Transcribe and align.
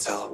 целом. 0.00 0.30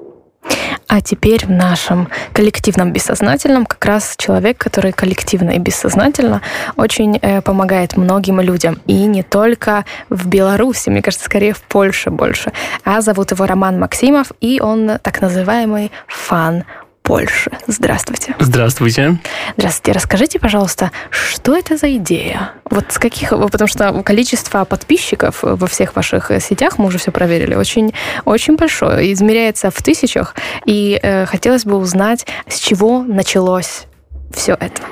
А 0.89 1.01
теперь 1.01 1.45
в 1.45 1.51
нашем 1.51 2.09
коллективном 2.33 2.93
бессознательном 2.93 3.67
как 3.67 3.85
раз 3.85 4.15
человек, 4.17 4.59
который 4.59 4.93
коллективно 4.93 5.51
и 5.51 5.59
бессознательно 5.59 6.43
очень 6.77 7.19
э, 7.21 7.43
помогает 7.43 7.97
многим 7.97 8.41
людям. 8.41 8.81
И 8.87 8.95
не 9.07 9.23
только 9.23 9.85
в 10.09 10.29
Беларуси, 10.29 10.89
мне 10.89 11.03
кажется, 11.03 11.27
скорее 11.27 11.55
в 11.55 11.63
Польше 11.63 12.11
больше. 12.11 12.53
А 12.85 13.01
зовут 13.01 13.33
его 13.33 13.47
Роман 13.47 13.81
Максимов, 13.81 14.31
и 14.41 14.61
он 14.61 14.99
так 15.03 15.21
называемый 15.21 15.91
фан 16.07 16.65
Польши. 17.03 17.53
Здравствуйте. 17.69 18.35
Здравствуйте. 18.41 19.19
Здравствуйте. 19.57 19.93
Расскажите, 19.93 20.41
пожалуйста, 20.41 20.91
что 21.11 21.57
это 21.57 21.77
за 21.77 21.97
идея? 21.97 22.53
Вот 22.77 22.93
с 22.93 22.99
каких... 22.99 23.31
Потому 23.31 23.69
что 23.69 24.03
количество 24.03 24.67
подписчиков 24.67 25.39
во 25.41 25.67
всех 25.67 25.97
ваших 25.97 26.31
сетях, 26.43 26.77
мы 26.77 26.85
уже 26.85 26.99
все 26.99 27.11
проверили, 27.11 27.55
очень, 27.55 27.95
очень 28.27 28.57
большое. 28.57 29.15
Измеряется 29.15 29.71
в 29.71 29.83
тысячах. 29.83 30.35
И 30.67 31.01
э, 31.03 31.25
хотелось 31.25 31.65
бы 31.65 31.77
узнать, 31.79 32.27
с 32.47 32.59
чего 32.59 33.03
началось 33.03 33.85
все 34.31 34.53
это. 34.61 34.83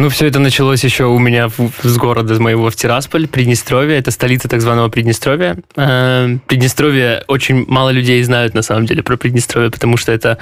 Ну, 0.00 0.08
все 0.08 0.28
это 0.28 0.38
началось 0.38 0.82
еще 0.82 1.04
у 1.04 1.18
меня 1.18 1.50
с 1.82 1.96
города 1.98 2.40
моего 2.40 2.70
в 2.70 2.74
Тирасполь, 2.74 3.28
Приднестровье. 3.28 3.98
Это 3.98 4.10
столица 4.10 4.48
так 4.48 4.62
званого 4.62 4.88
Приднестровья. 4.88 5.58
Э, 5.76 6.38
Приднестровье 6.46 7.22
очень 7.28 7.66
мало 7.68 7.90
людей 7.90 8.22
знают 8.22 8.54
на 8.54 8.62
самом 8.62 8.86
деле 8.86 9.02
про 9.02 9.18
Приднестровье, 9.18 9.70
потому 9.70 9.98
что 9.98 10.10
это 10.10 10.38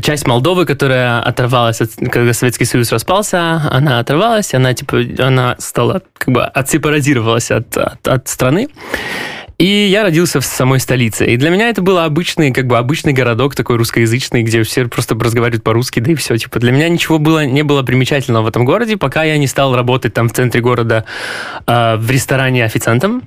часть 0.00 0.28
Молдовы, 0.28 0.66
которая 0.66 1.20
оторвалась, 1.20 1.80
от, 1.80 1.90
когда 2.12 2.32
Советский 2.32 2.64
Союз 2.64 2.92
распался, 2.92 3.62
она 3.72 3.98
оторвалась, 3.98 4.54
она 4.54 4.72
типа, 4.72 5.02
она 5.18 5.56
стала 5.58 6.02
как 6.16 6.32
бы 6.32 6.44
отсепаразировалась 6.44 7.50
от, 7.50 7.76
от, 7.76 8.06
от 8.06 8.28
страны. 8.28 8.68
И 9.62 9.86
я 9.86 10.02
родился 10.02 10.40
в 10.40 10.44
самой 10.44 10.80
столице. 10.80 11.24
И 11.24 11.36
для 11.36 11.48
меня 11.48 11.68
это 11.68 11.82
был 11.82 11.98
обычный, 11.98 12.50
как 12.50 12.66
бы 12.66 12.78
обычный 12.78 13.12
городок 13.12 13.54
такой 13.54 13.76
русскоязычный, 13.76 14.42
где 14.42 14.64
все 14.64 14.88
просто 14.88 15.14
разговаривают 15.14 15.62
по-русски, 15.62 16.00
да 16.00 16.10
и 16.10 16.14
все. 16.16 16.36
Типа 16.36 16.58
для 16.58 16.72
меня 16.72 16.88
ничего 16.88 17.20
было, 17.20 17.46
не 17.46 17.62
было 17.62 17.84
примечательного 17.84 18.42
в 18.42 18.48
этом 18.48 18.64
городе, 18.64 18.96
пока 18.96 19.22
я 19.22 19.38
не 19.38 19.46
стал 19.46 19.76
работать 19.76 20.14
там 20.14 20.28
в 20.28 20.32
центре 20.32 20.60
города 20.60 21.04
э, 21.64 21.94
в 21.96 22.10
ресторане 22.10 22.64
официантом. 22.64 23.22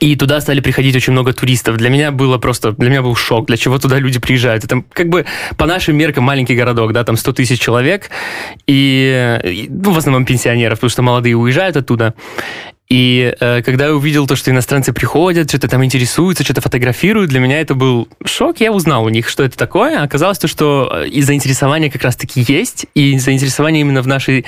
И 0.00 0.16
туда 0.16 0.40
стали 0.40 0.60
приходить 0.60 0.96
очень 0.96 1.12
много 1.12 1.34
туристов. 1.34 1.76
Для 1.76 1.90
меня 1.90 2.10
было 2.10 2.38
просто, 2.38 2.72
для 2.72 2.88
меня 2.88 3.02
был 3.02 3.14
шок, 3.14 3.46
для 3.46 3.58
чего 3.58 3.78
туда 3.78 3.98
люди 3.98 4.18
приезжают. 4.18 4.64
Это 4.64 4.82
как 4.94 5.10
бы 5.10 5.26
по 5.58 5.66
нашим 5.66 5.94
меркам 5.94 6.24
маленький 6.24 6.54
городок, 6.54 6.94
да, 6.94 7.04
там 7.04 7.18
100 7.18 7.32
тысяч 7.34 7.60
человек, 7.60 8.08
и, 8.66 9.66
ну, 9.68 9.90
в 9.90 9.98
основном 9.98 10.24
пенсионеров, 10.24 10.78
потому 10.78 10.88
что 10.88 11.02
молодые 11.02 11.36
уезжают 11.36 11.76
оттуда. 11.76 12.14
И 12.88 13.34
э, 13.40 13.62
когда 13.62 13.86
я 13.86 13.94
увидел 13.94 14.26
то, 14.26 14.36
что 14.36 14.50
иностранцы 14.50 14.92
приходят, 14.92 15.48
что-то 15.48 15.68
там 15.68 15.84
интересуются, 15.84 16.44
что-то 16.44 16.60
фотографируют, 16.60 17.30
для 17.30 17.40
меня 17.40 17.60
это 17.60 17.74
был 17.74 18.08
шок. 18.24 18.60
Я 18.60 18.72
узнал 18.72 19.04
у 19.04 19.08
них, 19.08 19.28
что 19.28 19.42
это 19.42 19.56
такое. 19.56 20.02
Оказалось 20.02 20.38
то, 20.38 20.48
что 20.48 20.90
э, 20.92 21.08
и 21.08 21.22
заинтересование 21.22 21.90
как 21.90 22.02
раз-таки 22.02 22.44
есть, 22.46 22.86
и 22.94 23.18
заинтересование 23.18 23.80
именно 23.80 24.02
в, 24.02 24.06
нашей, 24.06 24.44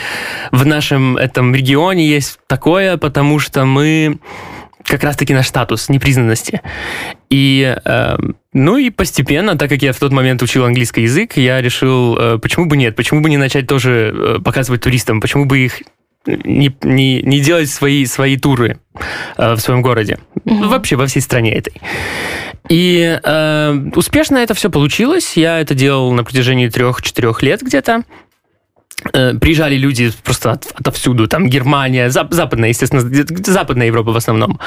в 0.53 0.67
нашем 0.67 1.17
этом 1.17 1.55
регионе 1.55 2.07
есть 2.07 2.39
такое, 2.47 2.99
потому 2.99 3.39
что 3.39 3.65
мы 3.65 4.19
как 4.87 5.03
раз-таки 5.03 5.35
наш 5.35 5.49
статус 5.49 5.89
непризнанности. 5.89 6.61
И, 7.29 7.77
э, 7.85 8.17
ну 8.53 8.77
и 8.77 8.91
постепенно, 8.91 9.59
так 9.59 9.69
как 9.69 9.83
я 9.83 9.93
в 9.93 9.99
тот 9.99 10.13
момент 10.13 10.43
учил 10.43 10.65
английский 10.65 11.03
язык, 11.03 11.37
я 11.37 11.61
решил, 11.61 12.17
э, 12.17 12.39
почему 12.39 12.67
бы 12.67 12.77
нет, 12.77 12.95
почему 12.95 13.21
бы 13.21 13.29
не 13.29 13.37
начать 13.37 13.67
тоже 13.67 14.15
э, 14.15 14.39
показывать 14.45 14.83
туристам, 14.83 15.21
почему 15.21 15.45
бы 15.45 15.59
их 15.59 15.83
не, 16.27 16.75
не, 16.83 17.23
не 17.23 17.41
делать 17.41 17.71
свои, 17.71 18.05
свои 18.07 18.37
туры 18.37 18.79
э, 19.37 19.55
в 19.55 19.59
своем 19.59 19.83
городе. 19.83 20.19
Mm-hmm. 20.45 20.69
Вообще 20.69 20.97
во 20.97 21.07
всей 21.07 21.21
стране 21.21 21.53
этой. 21.53 21.75
И 22.69 23.21
э, 23.23 23.91
успешно 23.95 24.39
это 24.39 24.55
все 24.55 24.71
получилось. 24.71 25.37
Я 25.37 25.61
это 25.61 25.75
делал 25.75 26.13
на 26.13 26.25
протяжении 26.25 26.69
трех-четырех 26.69 27.43
лет 27.43 27.63
где-то. 27.63 28.03
Э, 29.13 29.35
приезжали 29.35 29.77
люди 29.77 30.13
просто 30.25 30.53
от, 30.53 30.67
отовсюду, 30.75 31.29
там 31.29 31.49
Германия, 31.49 32.11
зап, 32.11 32.33
западная, 32.33 32.71
естественно, 32.71 33.03
западная 33.45 33.87
Европа 33.87 34.13
в 34.13 34.17
основном. 34.17 34.61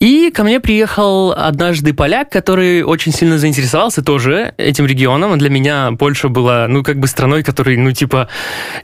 И 0.00 0.30
ко 0.30 0.44
мне 0.44 0.60
приехал 0.60 1.32
однажды 1.32 1.92
поляк, 1.94 2.30
который 2.30 2.82
очень 2.82 3.12
сильно 3.12 3.38
заинтересовался 3.38 4.02
тоже 4.02 4.54
этим 4.56 4.86
регионом. 4.86 5.38
Для 5.38 5.50
меня 5.50 5.92
Польша 5.98 6.28
была, 6.28 6.68
ну, 6.68 6.82
как 6.82 6.98
бы 6.98 7.06
страной, 7.06 7.42
которой, 7.42 7.76
ну, 7.76 7.92
типа, 7.92 8.28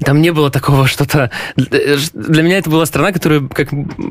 там 0.04 0.20
не 0.20 0.30
было 0.30 0.50
такого 0.50 0.86
что-то... 0.86 1.30
Для 1.56 2.42
меня 2.42 2.58
это 2.58 2.70
была 2.70 2.86
страна, 2.86 3.12
которая 3.12 3.40
как, 3.40 3.68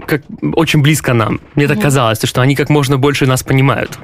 как 0.08 0.24
очень 0.56 0.82
близко 0.82 1.14
нам. 1.14 1.40
Мне 1.56 1.68
так 1.68 1.80
казалось, 1.82 2.20
что 2.24 2.42
они 2.42 2.56
как 2.56 2.70
можно 2.70 2.98
больше 2.98 3.26
нас 3.26 3.44
понимают. 3.44 3.98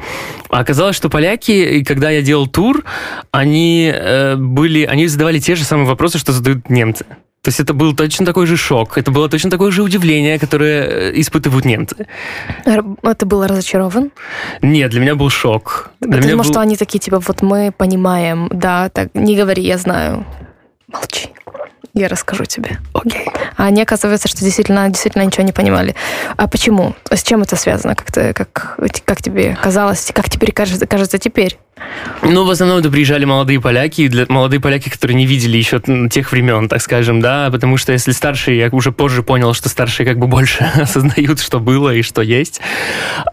А 0.50 0.59
оказалось, 0.59 0.96
что 0.96 1.09
поляки, 1.09 1.84
когда 1.84 2.09
я 2.09 2.22
делал 2.22 2.48
тур, 2.48 2.84
они 3.31 3.92
э, 3.94 4.36
были, 4.36 4.84
они 4.84 5.08
задавали 5.08 5.40
те 5.40 5.56
же 5.56 5.64
самые 5.64 5.88
вопросы, 5.88 6.18
что 6.18 6.31
задают 6.31 6.69
немцы. 6.78 7.06
То 7.42 7.50
есть 7.50 7.60
это 7.62 7.74
был 7.74 7.96
точно 7.96 8.26
такой 8.26 8.46
же 8.46 8.58
шок, 8.58 8.98
это 8.98 9.12
было 9.12 9.30
точно 9.30 9.50
такое 9.50 9.72
же 9.72 9.82
удивление, 9.82 10.38
которое 10.38 10.84
э, 10.84 11.12
испытывают 11.22 11.66
немцы. 11.66 11.96
Это 12.66 13.26
было 13.26 13.48
разочарован? 13.48 14.12
Нет, 14.62 14.92
для 14.92 15.00
меня 15.00 15.16
был 15.16 15.30
шок. 15.30 15.92
Для 16.02 16.20
меня 16.20 16.32
думал, 16.32 16.44
был... 16.44 16.52
что 16.52 16.60
они 16.60 16.76
такие, 16.76 17.00
типа, 17.00 17.20
вот 17.20 17.42
мы 17.42 17.72
понимаем, 17.72 18.50
да, 18.52 18.90
так, 18.90 19.10
не 19.14 19.38
говори, 19.38 19.64
я 19.64 19.78
знаю. 19.78 20.26
Молчи. 20.88 21.30
Я 21.94 22.10
расскажу 22.10 22.46
тебе. 22.46 22.78
Окей. 22.94 23.26
Okay. 23.26 23.48
А 23.56 23.66
они, 23.66 23.82
оказывается, 23.82 24.28
что 24.28 24.42
действительно, 24.42 24.88
действительно 24.90 25.24
ничего 25.24 25.44
не 25.44 25.54
понимали. 25.54 25.96
А 26.36 26.48
почему? 26.48 26.96
С 27.10 27.24
чем 27.24 27.42
это 27.42 27.56
связано? 27.56 27.96
Как, 27.96 28.12
ты, 28.12 28.34
как, 28.34 28.78
как 29.06 29.22
тебе 29.22 29.58
казалось? 29.62 30.12
Как 30.14 30.30
теперь 30.30 30.52
кажется, 30.52 30.86
кажется 30.86 31.18
теперь? 31.18 31.58
Ну, 32.24 32.46
в 32.46 32.50
основном 32.50 32.80
это 32.80 32.90
приезжали 32.90 33.26
молодые 33.26 33.62
поляки, 33.62 34.08
для, 34.08 34.26
молодые 34.28 34.60
поляки, 34.60 34.90
которые 34.90 35.16
не 35.16 35.26
видели 35.26 35.58
еще 35.58 35.82
тех 36.10 36.32
времен, 36.32 36.68
так 36.68 36.82
скажем, 36.82 37.22
да, 37.22 37.50
потому 37.52 37.78
что 37.78 37.92
если 37.92 38.12
старшие, 38.12 38.58
я 38.58 38.70
уже 38.72 38.92
позже 38.92 39.24
понял, 39.24 39.54
что 39.54 39.70
старшие 39.70 40.06
как 40.06 40.18
бы 40.18 40.28
больше 40.28 40.64
осознают, 40.76 41.40
что 41.40 41.60
было 41.60 41.94
и 41.94 42.02
что 42.02 42.22
есть, 42.22 42.60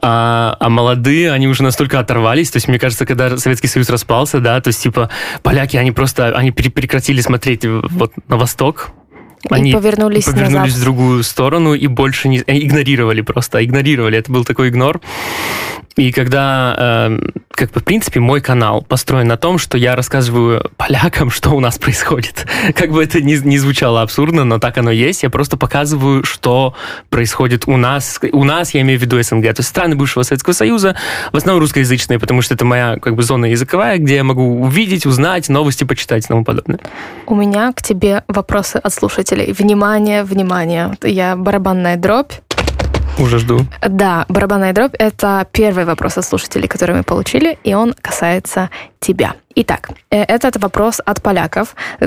а, 0.03 0.57
а 0.61 0.69
молодые, 0.69 1.33
они 1.33 1.49
уже 1.49 1.63
настолько 1.63 1.99
оторвались, 1.99 2.51
то 2.51 2.57
есть, 2.57 2.69
мне 2.69 2.79
кажется, 2.79 3.07
когда 3.07 3.37
Советский 3.39 3.69
Союз 3.69 3.89
распался, 3.89 4.41
да, 4.41 4.61
то 4.61 4.69
есть, 4.69 4.83
типа, 4.83 5.11
поляки, 5.43 5.77
они 5.77 5.93
просто, 5.93 6.37
они 6.37 6.51
прекратили 6.51 7.21
смотреть 7.21 7.65
вот 7.65 8.13
на 8.29 8.37
восток, 8.37 8.93
они 9.51 9.71
и 9.71 9.75
повернулись, 9.75 10.25
повернулись 10.25 10.55
назад. 10.55 10.79
в 10.79 10.81
другую 10.81 11.23
сторону 11.23 11.75
и 11.75 11.87
больше 11.87 12.29
не 12.29 12.39
игнорировали 12.47 13.21
просто, 13.21 13.63
игнорировали. 13.63 14.19
Это 14.19 14.33
был 14.33 14.45
такой 14.45 14.71
игнор. 14.71 15.01
И 15.97 16.13
когда, 16.13 16.75
э, 17.11 17.19
как 17.55 17.71
бы, 17.71 17.81
в 17.81 17.85
принципе, 17.85 18.21
мой 18.21 18.41
канал 18.41 18.83
построен 18.83 19.29
на 19.29 19.37
том, 19.37 19.59
что 19.59 19.79
я 19.79 19.95
рассказываю 19.97 20.71
полякам, 20.77 21.31
что 21.31 21.51
у 21.51 21.61
нас 21.61 21.79
происходит. 21.79 22.47
Как 22.75 22.91
бы 22.91 23.03
это 23.03 23.21
ни, 23.21 23.35
ни 23.35 23.57
звучало 23.57 24.03
абсурдно, 24.03 24.45
но 24.45 24.59
так 24.59 24.79
оно 24.79 24.91
есть. 24.91 25.23
Я 25.23 25.31
просто 25.31 25.57
показываю, 25.57 26.25
что 26.25 26.75
происходит 27.11 27.65
у 27.67 27.77
нас. 27.77 28.19
У 28.33 28.45
нас, 28.45 28.75
я 28.75 28.81
имею 28.81 28.99
в 28.99 29.03
виду 29.03 29.23
СНГ, 29.23 29.45
то 29.55 29.61
есть 29.61 29.69
страны 29.69 29.95
бывшего 29.95 30.23
Советского 30.23 30.53
Союза, 30.53 30.97
в 31.33 31.37
основном 31.37 31.61
русскоязычные, 31.61 32.19
потому 32.19 32.43
что 32.43 32.55
это 32.55 32.65
моя, 32.65 32.99
как 33.01 33.15
бы, 33.15 33.23
зона 33.23 33.47
языковая, 33.47 33.99
где 33.99 34.17
я 34.17 34.25
могу 34.25 34.61
увидеть, 34.63 35.07
узнать, 35.07 35.49
новости 35.49 35.85
почитать 35.85 36.25
и 36.25 36.29
тому 36.29 36.45
подобное. 36.45 36.81
У 37.27 37.35
меня 37.35 37.73
к 37.73 37.83
тебе 37.83 38.25
вопросы 38.29 38.77
от 38.77 38.93
слушателей. 38.93 39.53
Внимание, 39.53 40.25
внимание. 40.25 40.97
Я 41.03 41.37
барабанная 41.37 41.97
дробь. 41.97 42.33
Уже 43.19 43.39
жду. 43.39 43.61
Да, 43.89 44.27
барабанная 44.29 44.73
дробь— 44.73 44.95
это 44.99 45.47
первый 45.53 45.85
вопрос 45.85 46.19
от 46.19 46.25
слушателей, 46.25 46.67
который 46.67 46.97
мы 46.97 47.03
получили, 47.05 47.59
и 47.63 47.75
он 47.75 47.95
касается 48.01 48.71
тебя. 48.99 49.35
Итак, 49.55 49.91
э, 50.11 50.23
этот 50.23 50.57
вопрос 50.57 51.01
от 51.05 51.23
поляков. 51.23 51.77
Э, 52.01 52.07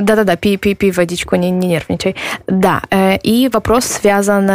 да-да-да, 0.00 0.36
пи, 0.36 0.56
пи, 0.56 0.74
пи 0.74 0.90
водичку, 0.90 1.36
не, 1.36 1.50
не 1.50 1.68
нервничай. 1.68 2.16
Да, 2.46 2.82
э, 2.90 3.18
и 3.18 3.50
вопрос 3.52 3.84
связан, 3.84 4.48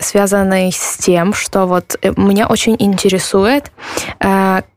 связанный 0.00 0.70
с 0.72 0.96
тем, 0.98 1.34
что 1.34 1.66
вот 1.66 1.96
меня 2.16 2.46
очень 2.46 2.76
интересует, 2.78 3.72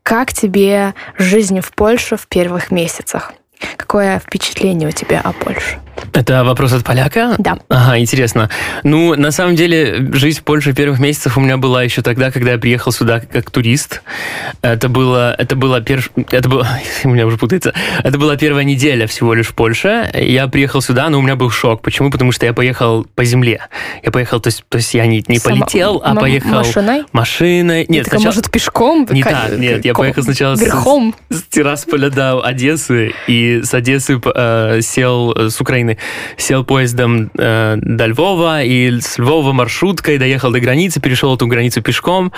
как 0.02 0.32
тебе 0.32 0.94
жизнь 1.16 1.60
в 1.60 1.72
Польше 1.72 2.16
в 2.16 2.26
первых 2.26 2.70
месяцах? 2.72 3.32
Какое 3.76 4.18
впечатление 4.18 4.88
у 4.88 4.92
тебя 4.92 5.20
о 5.20 5.32
Польше? 5.32 5.78
Это 6.12 6.44
вопрос 6.44 6.72
от 6.72 6.84
поляка? 6.84 7.34
Да. 7.38 7.58
Ага, 7.68 7.98
интересно. 7.98 8.50
Ну, 8.82 9.14
на 9.14 9.30
самом 9.30 9.56
деле, 9.56 10.08
жизнь 10.12 10.40
в 10.40 10.44
Польше 10.44 10.74
первых 10.74 10.98
месяцев 10.98 11.38
у 11.38 11.40
меня 11.40 11.56
была 11.56 11.82
еще 11.82 12.02
тогда, 12.02 12.30
когда 12.30 12.52
я 12.52 12.58
приехал 12.58 12.92
сюда 12.92 13.20
как 13.20 13.50
турист. 13.50 14.02
Это 14.60 14.88
было, 14.88 15.34
это 15.38 15.56
было 15.56 15.80
перш... 15.80 16.10
это 16.30 16.48
было, 16.48 16.68
у 17.04 17.08
меня 17.08 17.26
уже 17.26 17.38
путается. 17.38 17.72
Это 18.02 18.18
была 18.18 18.36
первая 18.36 18.64
неделя 18.64 19.06
всего 19.06 19.32
лишь 19.34 19.48
в 19.48 19.54
Польше. 19.54 20.10
Я 20.14 20.48
приехал 20.48 20.82
сюда, 20.82 21.08
но 21.08 21.18
у 21.18 21.22
меня 21.22 21.36
был 21.36 21.50
шок. 21.50 21.82
Почему? 21.82 22.10
Потому 22.10 22.32
что 22.32 22.44
я 22.46 22.52
поехал 22.52 23.06
по 23.14 23.24
земле. 23.24 23.60
Я 24.02 24.10
поехал, 24.10 24.40
то 24.40 24.48
есть, 24.48 24.64
то 24.68 24.76
есть 24.76 24.92
я 24.94 25.06
не, 25.06 25.24
не 25.28 25.38
Сама... 25.38 25.60
полетел, 25.60 26.02
а 26.04 26.14
поехал 26.14 26.50
машиной. 26.50 27.04
Машиной. 27.12 27.86
Нет, 27.88 28.06
сначала... 28.06 28.26
может 28.26 28.50
пешком? 28.50 29.06
Не 29.10 29.22
так, 29.22 29.56
нет, 29.56 29.84
я 29.84 29.94
поехал 29.94 30.22
сначала 30.22 30.56
Верхом. 30.56 31.14
с, 31.30 31.38
с 31.38 31.42
Тирасполя 31.44 32.10
до 32.10 32.44
Одессы 32.44 33.12
и 33.26 33.51
с 33.60 33.74
Одессы 33.74 34.20
э, 34.22 34.80
сел 34.82 35.50
с 35.50 35.60
Украины 35.60 35.98
сел 36.36 36.64
поездом 36.64 37.30
э, 37.36 37.76
до 37.76 38.06
Львова, 38.06 38.62
и 38.62 39.00
с 39.00 39.18
Львова 39.18 39.52
маршруткой 39.52 40.18
доехал 40.18 40.50
до 40.50 40.60
границы, 40.60 41.00
перешел 41.00 41.34
эту 41.34 41.46
границу 41.46 41.82
пешком. 41.82 42.32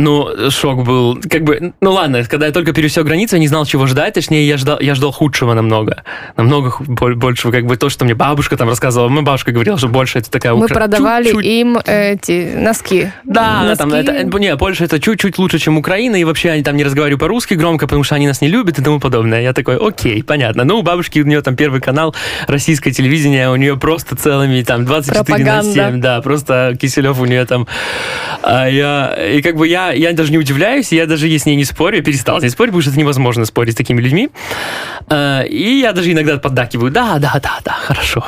Ну, 0.00 0.50
шок 0.50 0.84
был. 0.84 1.20
Как 1.28 1.44
бы, 1.44 1.72
ну 1.80 1.92
ладно, 1.92 2.24
когда 2.24 2.46
я 2.46 2.52
только 2.52 2.72
пересек 2.72 3.04
границу, 3.04 3.36
я 3.36 3.40
не 3.40 3.48
знал, 3.48 3.66
чего 3.66 3.86
ждать. 3.86 4.14
Точнее, 4.14 4.46
я 4.46 4.56
ждал, 4.56 4.80
я 4.80 4.94
ждал 4.94 5.12
худшего 5.12 5.54
намного. 5.54 6.04
Намного 6.36 6.74
больше, 6.80 7.50
как 7.50 7.66
бы 7.66 7.76
то, 7.76 7.88
что 7.88 8.04
мне 8.04 8.14
бабушка 8.14 8.56
там 8.56 8.68
рассказывала. 8.68 9.08
Моя 9.08 9.22
бабушка 9.22 9.52
говорила, 9.52 9.76
что 9.76 9.88
больше 9.88 10.18
это 10.18 10.30
такая 10.30 10.54
Мы 10.54 10.64
укра... 10.64 10.74
продавали 10.74 11.24
чуть-чуть... 11.24 11.44
им 11.44 11.78
эти 11.84 12.54
носки. 12.56 13.12
Да, 13.24 13.62
носки. 13.64 13.78
там 13.78 13.92
это, 13.92 14.38
не, 14.38 14.56
больше 14.56 14.84
это 14.84 15.00
чуть-чуть 15.00 15.38
лучше, 15.38 15.58
чем 15.58 15.76
Украина, 15.76 16.16
и 16.16 16.24
вообще 16.24 16.50
они 16.50 16.62
там 16.62 16.76
не 16.76 16.84
разговаривают 16.84 17.20
по-русски 17.20 17.54
громко, 17.54 17.86
потому 17.86 18.04
что 18.04 18.14
они 18.14 18.26
нас 18.26 18.40
не 18.40 18.48
любят 18.48 18.78
и 18.78 18.82
тому 18.82 19.00
подобное. 19.00 19.42
Я 19.42 19.52
такой, 19.52 19.76
окей, 19.76 20.22
понятно. 20.22 20.64
Ну, 20.64 20.78
у 20.78 20.82
бабушки 20.82 21.18
у 21.20 21.26
нее 21.26 21.42
там 21.42 21.56
первый 21.56 21.80
канал 21.80 22.14
российское 22.46 22.90
телевидение, 22.92 23.50
у 23.50 23.56
нее 23.56 23.76
просто 23.76 24.16
целыми 24.16 24.62
там 24.62 24.84
24 24.84 25.24
Пропаганда. 25.24 25.66
на 25.66 25.90
7, 25.90 26.00
да, 26.00 26.20
просто 26.22 26.76
Киселев 26.80 27.20
у 27.20 27.26
нее 27.26 27.44
там. 27.44 27.66
А 28.42 28.66
я, 28.66 29.14
и 29.14 29.42
как 29.42 29.56
бы 29.56 29.68
я, 29.68 29.89
я 29.92 30.12
даже 30.12 30.32
не 30.32 30.38
удивляюсь, 30.38 30.92
я 30.92 31.06
даже 31.06 31.28
с 31.28 31.46
ней 31.46 31.56
не 31.56 31.64
спорю, 31.64 31.98
я 31.98 32.02
перестал 32.02 32.40
с 32.40 32.42
ней 32.42 32.50
спорить, 32.50 32.70
потому 32.70 32.82
что 32.82 32.90
это 32.90 32.98
невозможно 32.98 33.44
спорить 33.44 33.74
с 33.74 33.76
такими 33.76 34.00
людьми. 34.00 34.30
А, 35.08 35.42
и 35.42 35.80
я 35.80 35.92
даже 35.92 36.12
иногда 36.12 36.38
поддакиваю, 36.38 36.90
да, 36.90 37.18
да, 37.18 37.40
да, 37.42 37.58
да, 37.64 37.72
хорошо. 37.72 38.24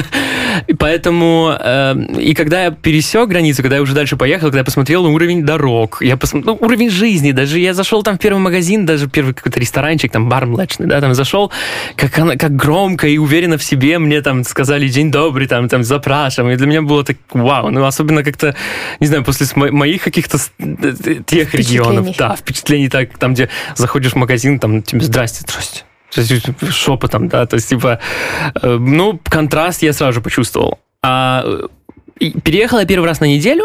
Поэтому, 0.78 1.56
э, 1.58 1.94
и 2.18 2.34
когда 2.34 2.64
я 2.64 2.70
пересек 2.70 3.28
границу, 3.28 3.62
когда 3.62 3.76
я 3.76 3.82
уже 3.82 3.94
дальше 3.94 4.16
поехал, 4.16 4.48
когда 4.48 4.58
я 4.58 4.64
посмотрел 4.64 5.02
на 5.04 5.10
уровень 5.10 5.44
дорог, 5.44 5.98
я 6.00 6.16
посмотрел, 6.16 6.56
ну, 6.60 6.66
уровень 6.66 6.90
жизни, 6.90 7.32
даже 7.32 7.58
я 7.58 7.74
зашел 7.74 8.02
там 8.02 8.16
в 8.16 8.20
первый 8.20 8.38
магазин, 8.38 8.86
даже 8.86 9.08
первый 9.08 9.34
какой-то 9.34 9.60
ресторанчик, 9.60 10.12
там 10.12 10.28
бар 10.28 10.46
млечный, 10.46 10.86
да, 10.86 11.00
там 11.00 11.14
зашел, 11.14 11.50
как, 11.96 12.18
она, 12.18 12.36
как 12.36 12.54
громко 12.56 13.08
и 13.08 13.18
уверенно 13.18 13.58
в 13.58 13.62
себе 13.64 13.98
мне 13.98 14.20
там 14.22 14.44
сказали 14.44 14.88
«День 14.88 15.10
добрый», 15.10 15.46
там, 15.46 15.68
там 15.68 15.84
запрашиваем, 15.84 16.52
и 16.52 16.56
для 16.56 16.66
меня 16.66 16.82
было 16.82 17.04
так 17.04 17.16
вау, 17.32 17.70
ну, 17.70 17.84
особенно 17.84 18.22
как-то, 18.22 18.54
не 19.00 19.06
знаю, 19.06 19.24
после 19.24 19.46
моих 19.54 20.02
каких-то 20.02 20.38
тех 21.26 21.54
регионов, 21.54 22.16
да, 22.16 22.36
впечатлений 22.36 22.88
так, 22.88 23.16
там, 23.18 23.34
где 23.34 23.48
заходишь 23.76 24.12
в 24.12 24.16
магазин, 24.16 24.58
там, 24.58 24.82
тебе 24.82 25.00
«Здрасте, 25.00 25.42
здрасте», 25.42 25.84
шепотом, 26.70 27.28
да, 27.28 27.46
то 27.46 27.54
есть, 27.54 27.68
типа, 27.68 28.00
э, 28.62 28.78
ну, 28.78 29.20
контраст 29.24 29.82
я 29.82 29.92
сразу 29.92 30.14
же 30.14 30.20
почувствовал. 30.20 30.78
А 31.02 31.42
э, 31.44 32.30
переехал 32.42 32.78
я 32.78 32.86
первый 32.86 33.06
раз 33.06 33.20
на 33.20 33.26
неделю, 33.26 33.64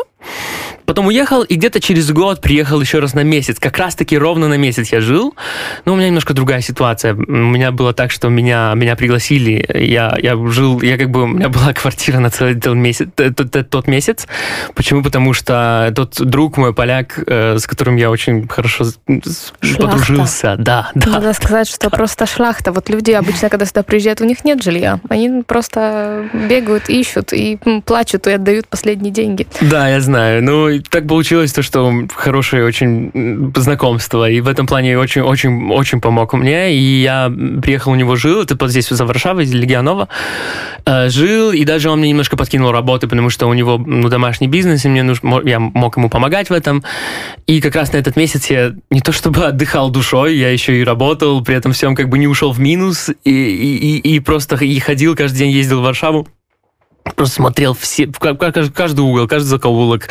Потом 0.89 1.05
уехал, 1.05 1.43
и 1.43 1.53
где-то 1.53 1.79
через 1.79 2.11
год 2.11 2.41
приехал 2.41 2.81
еще 2.81 2.97
раз 2.97 3.13
на 3.13 3.21
месяц. 3.23 3.59
Как 3.59 3.77
раз-таки 3.77 4.17
ровно 4.17 4.47
на 4.47 4.57
месяц 4.57 4.91
я 4.91 5.01
жил. 5.01 5.35
Но 5.85 5.93
у 5.93 5.95
меня 5.95 6.07
немножко 6.07 6.33
другая 6.33 6.61
ситуация. 6.61 7.13
У 7.13 7.17
меня 7.17 7.71
было 7.71 7.93
так, 7.93 8.09
что 8.09 8.27
меня, 8.29 8.73
меня 8.75 8.95
пригласили. 8.95 9.63
Я, 9.71 10.17
я 10.19 10.35
жил, 10.47 10.81
я 10.81 10.97
как 10.97 11.11
бы, 11.11 11.25
у 11.25 11.27
меня 11.27 11.49
была 11.49 11.73
квартира 11.73 12.17
на 12.17 12.31
целый 12.31 12.55
тот 12.55 12.73
месяц, 12.73 13.07
тот, 13.15 13.69
тот 13.69 13.87
месяц. 13.87 14.27
Почему? 14.73 15.03
Потому 15.03 15.33
что 15.33 15.93
тот 15.95 16.19
друг 16.19 16.57
мой, 16.57 16.73
поляк, 16.73 17.19
э, 17.23 17.59
с 17.59 17.67
которым 17.67 17.95
я 17.95 18.09
очень 18.09 18.47
хорошо 18.47 18.85
шляхта. 19.61 19.83
подружился. 19.83 20.55
Да, 20.57 20.89
да. 20.95 21.11
Надо 21.11 21.33
сказать, 21.33 21.69
что 21.69 21.91
да. 21.91 21.97
просто 21.97 22.25
шляхта. 22.25 22.71
Вот 22.71 22.89
люди 22.89 23.11
обычно, 23.11 23.49
когда 23.49 23.67
сюда 23.67 23.83
приезжают, 23.83 24.21
у 24.21 24.25
них 24.25 24.43
нет 24.43 24.63
жилья. 24.63 24.99
Они 25.07 25.43
просто 25.43 26.29
бегают, 26.33 26.89
ищут 26.89 27.31
и 27.31 27.59
плачут 27.85 28.25
и 28.25 28.31
отдают 28.31 28.67
последние 28.67 29.11
деньги. 29.11 29.45
Да, 29.61 29.87
я 29.87 30.01
знаю. 30.01 30.08
Ну, 30.09 30.81
так 30.89 31.07
получилось 31.07 31.53
то, 31.53 31.61
что 31.61 31.93
хорошее 32.13 32.65
очень 32.65 33.51
знакомство, 33.55 34.29
и 34.29 34.41
в 34.41 34.47
этом 34.47 34.67
плане 34.67 34.97
очень-очень-очень 34.97 36.01
помог 36.01 36.33
мне, 36.33 36.73
и 36.73 37.01
я 37.01 37.31
приехал 37.61 37.91
у 37.91 37.95
него 37.95 38.15
жил, 38.15 38.41
это 38.41 38.57
вот 38.59 38.69
здесь, 38.69 38.89
за 38.89 39.05
Варшавой, 39.05 39.43
из 39.43 39.53
Легионова, 39.53 40.09
э, 40.85 41.09
жил, 41.09 41.51
и 41.51 41.63
даже 41.63 41.89
он 41.89 41.99
мне 41.99 42.09
немножко 42.09 42.37
подкинул 42.37 42.71
работы, 42.71 43.07
потому 43.07 43.29
что 43.29 43.47
у 43.47 43.53
него 43.53 43.77
ну, 43.77 44.09
домашний 44.09 44.47
бизнес, 44.47 44.85
и 44.85 44.89
мне 44.89 45.03
нужно, 45.03 45.41
я 45.43 45.59
мог 45.59 45.97
ему 45.97 46.09
помогать 46.09 46.49
в 46.49 46.53
этом, 46.53 46.83
и 47.47 47.61
как 47.61 47.75
раз 47.75 47.93
на 47.93 47.97
этот 47.97 48.15
месяц 48.15 48.47
я 48.47 48.73
не 48.89 49.01
то 49.01 49.11
чтобы 49.11 49.45
отдыхал 49.45 49.89
душой, 49.89 50.37
я 50.37 50.49
еще 50.49 50.79
и 50.79 50.83
работал, 50.83 51.43
при 51.43 51.55
этом 51.55 51.71
всем 51.71 51.95
как 51.95 52.09
бы 52.09 52.17
не 52.17 52.27
ушел 52.27 52.51
в 52.51 52.59
минус, 52.59 53.09
и, 53.23 53.31
и, 53.31 53.97
и 54.15 54.19
просто 54.19 54.55
и 54.55 54.79
ходил, 54.79 55.15
каждый 55.15 55.37
день 55.37 55.51
ездил 55.51 55.81
в 55.81 55.83
Варшаву, 55.83 56.27
просто 57.15 57.35
смотрел 57.35 57.73
все, 57.73 58.07
каждый 58.07 59.01
угол, 59.01 59.27
каждый 59.27 59.47
закоулок. 59.47 60.09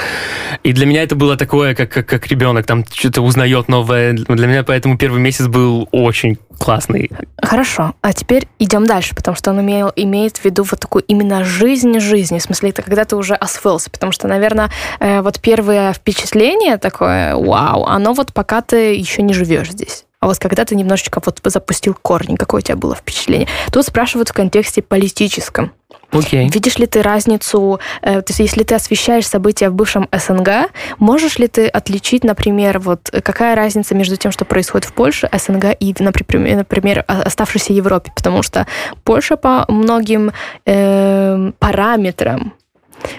И 0.63 0.73
для 0.73 0.87
меня 0.87 1.03
это 1.03 1.15
было 1.15 1.37
такое, 1.37 1.75
как, 1.75 1.91
как, 1.91 2.07
как 2.07 2.27
ребенок, 2.29 2.67
там 2.67 2.85
что-то 2.91 3.23
узнает 3.23 3.69
новое. 3.69 4.13
Для 4.13 4.47
меня 4.47 4.63
поэтому 4.63 4.99
первый 4.99 5.21
месяц 5.21 5.47
был 5.47 5.89
очень 5.93 6.39
классный. 6.59 7.11
Хорошо, 7.41 7.95
а 8.03 8.13
теперь 8.13 8.49
идем 8.59 8.87
дальше, 8.87 9.15
потому 9.15 9.37
что 9.37 9.51
он 9.51 9.61
имел, 9.61 9.93
имеет 9.97 10.39
в 10.39 10.45
виду 10.45 10.65
вот 10.65 10.81
такую 10.81 11.03
именно 11.05 11.45
жизнь 11.45 11.99
жизни, 12.01 12.39
в 12.39 12.43
смысле, 12.43 12.71
это 12.71 12.83
когда 12.83 13.05
ты 13.05 13.17
уже 13.17 13.35
освоился, 13.35 13.91
потому 13.91 14.13
что, 14.13 14.29
наверное, 14.29 14.71
э, 14.99 15.23
вот 15.23 15.41
первое 15.41 15.93
впечатление 15.93 16.77
такое, 16.79 17.37
вау, 17.37 17.85
оно 17.85 18.13
вот 18.13 18.33
пока 18.33 18.61
ты 18.61 18.95
еще 18.95 19.23
не 19.23 19.35
живешь 19.35 19.71
здесь. 19.71 20.05
А 20.21 20.27
вот 20.27 20.39
когда 20.39 20.65
ты 20.65 20.75
немножечко 20.75 21.21
вот 21.25 21.41
запустил 21.45 21.95
корни, 21.95 22.35
какое 22.35 22.61
у 22.61 22.63
тебя 22.63 22.77
было 22.77 22.95
впечатление? 22.95 23.49
Тут 23.71 23.87
спрашивают 23.87 24.29
в 24.29 24.33
контексте 24.33 24.83
политическом. 24.83 25.73
Okay. 26.11 26.51
Видишь 26.51 26.79
ли 26.79 26.87
ты 26.87 27.03
разницу, 27.03 27.81
э, 28.03 28.23
то 28.23 28.31
есть 28.31 28.41
если 28.41 28.63
ты 28.63 28.75
освещаешь 28.75 29.27
события 29.27 29.69
в 29.69 29.75
бывшем 29.75 30.09
СНГ, 30.11 30.71
можешь 30.99 31.39
ли 31.39 31.49
ты 31.49 31.67
отличить, 31.69 32.25
например, 32.25 32.79
вот 32.79 33.11
какая 33.11 33.55
разница 33.55 33.95
между 33.95 34.17
тем, 34.17 34.33
что 34.33 34.45
происходит 34.45 34.89
в 34.89 34.93
Польше, 34.93 35.29
СНГ 35.33 35.77
и, 35.79 35.95
например, 35.99 36.57
например 36.57 37.05
оставшейся 37.07 37.73
Европе? 37.73 38.11
Потому 38.15 38.43
что 38.43 38.67
Польша 39.05 39.37
по 39.37 39.67
многим 39.69 40.33
э, 40.67 41.53
параметрам 41.59 42.55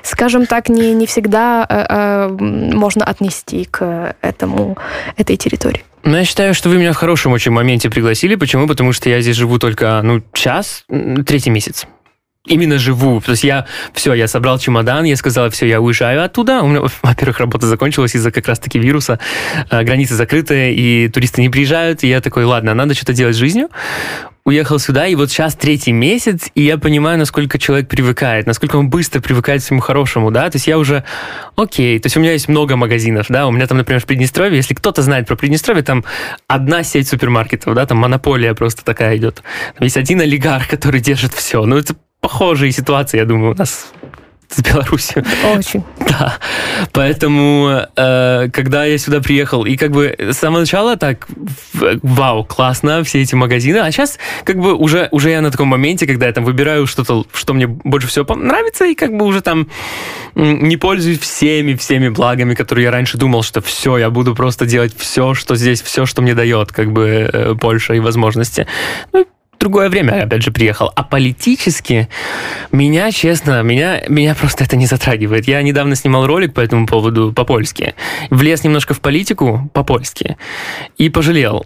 скажем 0.04 0.46
так, 0.46 0.68
не, 0.68 0.94
не 0.94 1.06
всегда 1.06 1.66
э, 1.70 1.86
э, 1.90 2.28
можно 2.30 3.06
отнести 3.06 3.66
к 3.66 4.14
этому, 4.22 4.78
этой 5.16 5.38
территории. 5.38 5.84
Ну, 6.04 6.18
я 6.18 6.24
считаю, 6.24 6.54
что 6.54 6.70
вы 6.70 6.78
меня 6.78 6.94
в 6.94 6.98
хорошем 6.98 7.34
очень 7.34 7.52
моменте 7.52 7.90
пригласили. 7.90 8.36
Почему? 8.36 8.68
Потому 8.68 8.94
что 8.94 9.10
я 9.10 9.22
здесь 9.22 9.36
живу 9.36 9.60
только, 9.60 10.02
ну, 10.04 10.24
час, 10.34 10.86
третий 11.26 11.50
месяц 11.50 11.86
именно 12.50 12.78
живу. 12.78 13.22
То 13.22 13.32
есть 13.32 13.44
я, 13.44 13.66
все, 13.94 14.14
я 14.14 14.28
собрал 14.28 14.60
чемодан, 14.60 15.06
я 15.06 15.16
сказал, 15.16 15.50
все, 15.50 15.68
я 15.68 15.80
уезжаю 15.80 16.24
оттуда. 16.24 16.62
У 16.62 16.68
меня, 16.68 16.82
во-первых, 17.04 17.40
работа 17.40 17.68
закончилась 17.68 18.16
из-за 18.16 18.32
как 18.32 18.48
раз-таки 18.48 18.80
вируса, 18.80 19.20
э, 19.70 19.84
границы 19.84 20.16
закрыты, 20.16 20.74
и 20.74 21.08
туристы 21.08 21.42
не 21.42 21.50
приезжают. 21.50 22.04
И 22.04 22.08
я 22.08 22.22
такой, 22.22 22.44
ладно, 22.44 22.74
надо 22.74 22.94
что-то 22.94 23.14
делать 23.14 23.36
с 23.36 23.40
жизнью. 23.40 23.70
Уехал 24.46 24.80
сюда, 24.80 25.06
и 25.06 25.14
вот 25.14 25.30
сейчас 25.30 25.54
третий 25.54 25.92
месяц, 25.92 26.50
и 26.56 26.64
я 26.64 26.80
понимаю, 26.80 27.20
насколько 27.20 27.60
человек 27.60 27.88
привыкает, 27.88 28.48
насколько 28.48 28.78
он 28.78 28.90
быстро 28.90 29.22
привыкает 29.22 29.62
к 29.62 29.66
всему 29.66 29.80
хорошему, 29.80 30.32
да, 30.32 30.50
то 30.50 30.56
есть 30.56 30.66
я 30.66 30.80
уже, 30.80 31.04
окей, 31.56 32.00
то 32.00 32.08
есть 32.08 32.18
у 32.18 32.20
меня 32.20 32.32
есть 32.32 32.48
много 32.48 32.76
магазинов, 32.76 33.28
да, 33.30 33.46
у 33.46 33.52
меня 33.52 33.68
там, 33.68 33.78
например, 33.78 34.02
в 34.02 34.06
Приднестровье, 34.06 34.56
если 34.56 34.74
кто-то 34.74 35.04
знает 35.04 35.28
про 35.28 35.36
Приднестровье, 35.36 35.84
там 35.84 36.04
одна 36.48 36.82
сеть 36.82 37.08
супермаркетов, 37.08 37.76
да, 37.76 37.86
там 37.86 38.00
монополия 38.00 38.56
просто 38.56 38.84
такая 38.84 39.18
идет. 39.18 39.44
Там 39.78 39.84
есть 39.84 39.98
один 39.98 40.20
олигарх, 40.22 40.68
который 40.68 41.00
держит 41.00 41.34
все, 41.34 41.64
ну 41.66 41.78
это 41.78 41.94
похожие 42.22 42.72
ситуации, 42.72 43.18
я 43.18 43.26
думаю, 43.26 43.54
у 43.54 43.56
нас 43.56 43.92
с 44.50 44.62
Беларусью. 44.62 45.24
Очень. 45.56 45.84
Да. 46.10 46.40
Поэтому, 46.92 47.82
э, 47.96 48.50
когда 48.52 48.84
я 48.84 48.98
сюда 48.98 49.22
приехал, 49.22 49.64
и 49.64 49.78
как 49.78 49.92
бы 49.92 50.16
с 50.18 50.38
самого 50.38 50.62
начала 50.62 50.98
так, 50.98 51.28
вау, 51.74 52.44
классно, 52.44 53.04
все 53.04 53.22
эти 53.22 53.36
магазины, 53.36 53.78
а 53.78 53.92
сейчас 53.92 54.18
как 54.44 54.58
бы 54.58 54.74
уже, 54.74 55.08
уже 55.12 55.30
я 55.30 55.42
на 55.42 55.52
таком 55.52 55.68
моменте, 55.68 56.08
когда 56.08 56.26
я 56.26 56.34
там 56.34 56.46
выбираю 56.46 56.88
что-то, 56.88 57.26
что 57.32 57.54
мне 57.54 57.68
больше 57.68 58.08
всего 58.08 58.36
нравится, 58.36 58.86
и 58.86 58.96
как 58.96 59.16
бы 59.16 59.26
уже 59.26 59.42
там 59.42 59.68
не 60.34 60.78
пользуюсь 60.78 61.20
всеми, 61.20 61.76
всеми 61.76 62.10
благами, 62.10 62.56
которые 62.56 62.86
я 62.86 62.92
раньше 62.92 63.18
думал, 63.18 63.44
что 63.44 63.62
все, 63.62 63.98
я 63.98 64.10
буду 64.10 64.34
просто 64.34 64.66
делать 64.66 64.94
все, 64.98 65.36
что 65.36 65.56
здесь, 65.56 65.82
все, 65.82 66.08
что 66.08 66.24
мне 66.24 66.34
дает 66.34 66.72
как 66.72 66.92
бы 66.92 67.30
э, 67.32 67.56
Польша 67.56 67.94
и 67.94 68.00
возможности. 68.00 68.66
Ну, 69.14 69.28
другое 69.60 69.90
время, 69.90 70.24
опять 70.24 70.42
же, 70.42 70.52
приехал. 70.52 70.92
А 70.96 71.04
политически 71.04 72.08
меня, 72.72 73.12
честно, 73.12 73.62
меня, 73.62 74.02
меня 74.08 74.34
просто 74.34 74.64
это 74.64 74.78
не 74.78 74.86
затрагивает. 74.86 75.48
Я 75.48 75.62
недавно 75.62 75.96
снимал 75.96 76.26
ролик 76.26 76.54
по 76.54 76.62
этому 76.62 76.88
поводу 76.88 77.34
по-польски. 77.34 77.94
Влез 78.30 78.64
немножко 78.64 78.94
в 78.94 79.02
политику 79.02 79.70
по-польски 79.74 80.38
и 80.98 81.10
пожалел. 81.10 81.66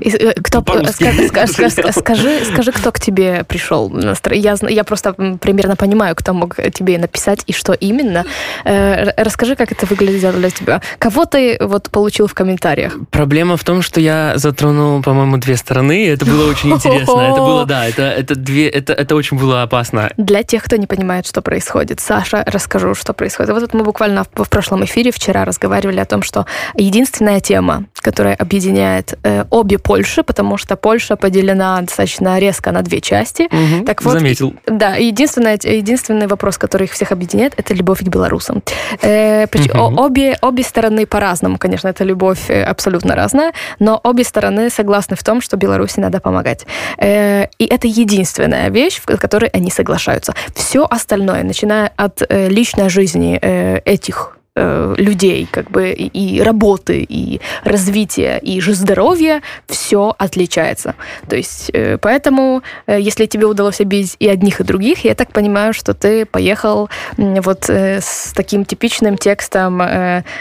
И, 0.00 0.10
э, 0.10 0.34
кто, 0.42 0.64
скажи, 0.92 1.28
скажи, 1.28 1.70
скажи, 1.92 2.44
скажи, 2.44 2.72
кто 2.72 2.92
к 2.92 3.00
тебе 3.00 3.44
пришел. 3.44 3.92
Я, 4.30 4.56
я 4.68 4.84
просто 4.84 5.12
примерно 5.12 5.76
понимаю, 5.76 6.14
кто 6.14 6.32
мог 6.32 6.56
тебе 6.72 6.98
написать 6.98 7.42
и 7.46 7.52
что 7.52 7.72
именно. 7.72 8.24
Э, 8.64 9.10
расскажи, 9.16 9.56
как 9.56 9.72
это 9.72 9.86
выглядело 9.86 10.32
для 10.32 10.50
тебя. 10.50 10.80
Кого 10.98 11.24
ты 11.24 11.58
вот 11.60 11.90
получил 11.90 12.28
в 12.28 12.34
комментариях? 12.34 12.96
Проблема 13.10 13.56
в 13.56 13.64
том, 13.64 13.82
что 13.82 14.00
я 14.00 14.34
затронул, 14.36 15.02
по-моему, 15.02 15.38
две 15.38 15.56
стороны, 15.56 16.04
и 16.04 16.06
это 16.06 16.24
было 16.24 16.48
очень 16.48 16.70
интересно 16.74 17.07
интересно. 17.14 17.32
Это 17.32 17.42
было, 17.42 17.66
да, 17.66 17.86
это, 17.86 18.02
это, 18.02 18.34
две, 18.34 18.68
это, 18.68 18.92
это 18.92 19.16
очень 19.16 19.38
было 19.38 19.62
опасно. 19.62 20.10
Для 20.16 20.42
тех, 20.42 20.64
кто 20.64 20.76
не 20.76 20.86
понимает, 20.86 21.26
что 21.26 21.42
происходит, 21.42 22.00
Саша, 22.00 22.44
расскажу, 22.46 22.94
что 22.94 23.12
происходит. 23.12 23.52
Вот 23.52 23.74
мы 23.74 23.84
буквально 23.84 24.24
в, 24.24 24.44
в 24.44 24.48
прошлом 24.48 24.84
эфире 24.84 25.10
вчера 25.10 25.44
разговаривали 25.44 26.00
о 26.00 26.04
том, 26.04 26.22
что 26.22 26.46
единственная 26.74 27.40
тема, 27.40 27.84
которая 27.94 28.34
объединяет 28.34 29.18
э, 29.22 29.44
обе 29.50 29.78
Польши, 29.78 30.22
потому 30.22 30.56
что 30.56 30.76
Польша 30.76 31.16
поделена 31.16 31.80
достаточно 31.80 32.38
резко 32.38 32.72
на 32.72 32.82
две 32.82 33.00
части. 33.00 33.42
Угу, 33.42 33.84
так 33.84 34.02
вот, 34.02 34.12
заметил. 34.12 34.54
Да, 34.66 34.96
единственное, 34.96 35.58
единственный 35.62 36.26
вопрос, 36.26 36.58
который 36.58 36.84
их 36.84 36.92
всех 36.92 37.12
объединяет, 37.12 37.54
это 37.56 37.74
любовь 37.74 38.00
к 38.00 38.08
белорусам. 38.08 38.62
Э, 39.02 39.44
угу. 39.44 40.02
обе, 40.02 40.36
обе 40.42 40.62
стороны 40.62 41.06
по-разному, 41.06 41.58
конечно, 41.58 41.88
эта 41.88 42.04
любовь 42.04 42.48
э, 42.48 42.62
абсолютно 42.62 43.14
разная, 43.14 43.52
но 43.78 44.00
обе 44.02 44.24
стороны 44.24 44.70
согласны 44.70 45.16
в 45.16 45.22
том, 45.22 45.40
что 45.40 45.56
Беларуси 45.56 46.00
надо 46.00 46.20
помогать. 46.20 46.66
Э, 46.98 47.46
и 47.58 47.64
это 47.64 47.86
единственная 47.86 48.70
вещь, 48.70 49.00
в 49.00 49.06
которой 49.18 49.50
они 49.50 49.70
соглашаются. 49.70 50.34
Все 50.54 50.86
остальное, 50.88 51.42
начиная 51.42 51.92
от 51.96 52.22
э, 52.28 52.48
личной 52.48 52.88
жизни 52.88 53.38
э, 53.40 53.80
этих 53.84 54.37
Э, 54.60 54.94
людей, 54.96 55.46
как 55.48 55.70
бы 55.70 55.92
и 55.92 56.42
работы, 56.42 57.06
и 57.08 57.40
развития, 57.62 58.38
и 58.38 58.60
же 58.60 58.74
здоровья, 58.74 59.40
все 59.68 60.16
отличается. 60.18 60.96
То 61.28 61.36
есть 61.36 61.70
э, 61.72 61.96
поэтому, 61.98 62.62
э, 62.88 62.98
если 63.00 63.26
тебе 63.26 63.46
удалось 63.46 63.80
обидеть 63.80 64.16
и 64.18 64.26
одних, 64.28 64.60
и 64.60 64.64
других, 64.64 65.04
я 65.04 65.14
так 65.14 65.32
понимаю, 65.32 65.72
что 65.72 65.94
ты 65.94 66.26
поехал 66.26 66.90
вот 67.16 67.70
с 67.70 68.32
таким 68.34 68.64
типичным 68.64 69.16
текстом 69.16 69.78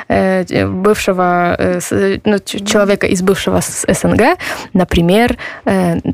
бывшего 0.08 1.80
ну, 2.26 2.40
человека 2.40 3.06
из 3.06 3.22
бывшего 3.22 3.62
СНГ, 3.62 4.40
например, 4.74 5.38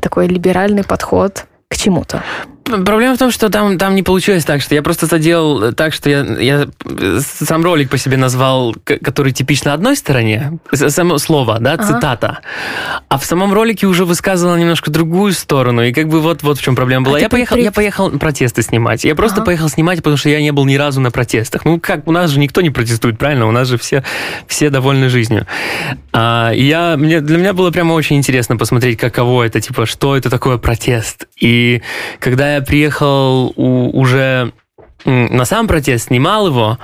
такой 0.02 0.26
либеральный 0.26 0.84
подход 0.84 1.46
к 1.68 1.76
чему-то. 1.76 2.22
Проблема 2.64 3.14
в 3.14 3.18
том, 3.18 3.30
что 3.30 3.50
там, 3.50 3.76
там 3.78 3.94
не 3.94 4.02
получилось 4.02 4.44
так, 4.44 4.62
что 4.62 4.74
я 4.74 4.82
просто 4.82 5.06
заделал 5.06 5.72
так, 5.72 5.92
что 5.92 6.08
я, 6.08 6.24
я 6.40 6.68
сам 7.20 7.62
ролик 7.62 7.90
по 7.90 7.98
себе 7.98 8.16
назвал, 8.16 8.74
который 8.84 9.32
типично 9.32 9.74
одной 9.74 9.96
стороне, 9.96 10.58
само 10.72 11.18
слово, 11.18 11.58
да, 11.60 11.74
ага. 11.74 11.84
цитата, 11.84 12.38
а 13.08 13.18
в 13.18 13.24
самом 13.26 13.52
ролике 13.52 13.86
уже 13.86 14.06
высказывала 14.06 14.56
немножко 14.56 14.90
другую 14.90 15.32
сторону, 15.34 15.82
и 15.82 15.92
как 15.92 16.08
бы 16.08 16.20
вот, 16.20 16.42
вот 16.42 16.58
в 16.58 16.62
чем 16.62 16.74
проблема 16.74 17.04
была. 17.04 17.18
А 17.18 17.20
я, 17.20 17.28
поехал, 17.28 17.56
при... 17.56 17.64
я 17.64 17.72
поехал 17.72 18.10
протесты 18.10 18.62
снимать, 18.62 19.04
я 19.04 19.14
просто 19.14 19.38
ага. 19.38 19.46
поехал 19.46 19.68
снимать, 19.68 19.98
потому 19.98 20.16
что 20.16 20.30
я 20.30 20.40
не 20.40 20.50
был 20.50 20.64
ни 20.64 20.76
разу 20.76 21.00
на 21.00 21.10
протестах. 21.10 21.66
Ну 21.66 21.78
как, 21.78 22.08
у 22.08 22.12
нас 22.12 22.30
же 22.30 22.38
никто 22.38 22.62
не 22.62 22.70
протестует, 22.70 23.18
правильно? 23.18 23.46
У 23.46 23.52
нас 23.52 23.68
же 23.68 23.76
все, 23.76 24.02
все 24.46 24.70
довольны 24.70 25.10
жизнью. 25.10 25.46
А, 26.12 26.50
я, 26.52 26.96
мне, 26.96 27.20
для 27.20 27.36
меня 27.36 27.52
было 27.52 27.70
прямо 27.70 27.92
очень 27.92 28.16
интересно 28.16 28.56
посмотреть, 28.56 28.98
каково 28.98 29.44
это, 29.44 29.60
типа, 29.60 29.84
что 29.84 30.16
это 30.16 30.30
такое 30.30 30.56
протест. 30.56 31.26
И 31.38 31.82
когда 32.20 32.53
я 32.53 32.53
приехал 32.60 33.52
у, 33.56 33.90
уже 33.98 34.52
на 35.04 35.44
сам 35.44 35.66
протест, 35.66 36.06
снимал 36.06 36.46
его, 36.46 36.78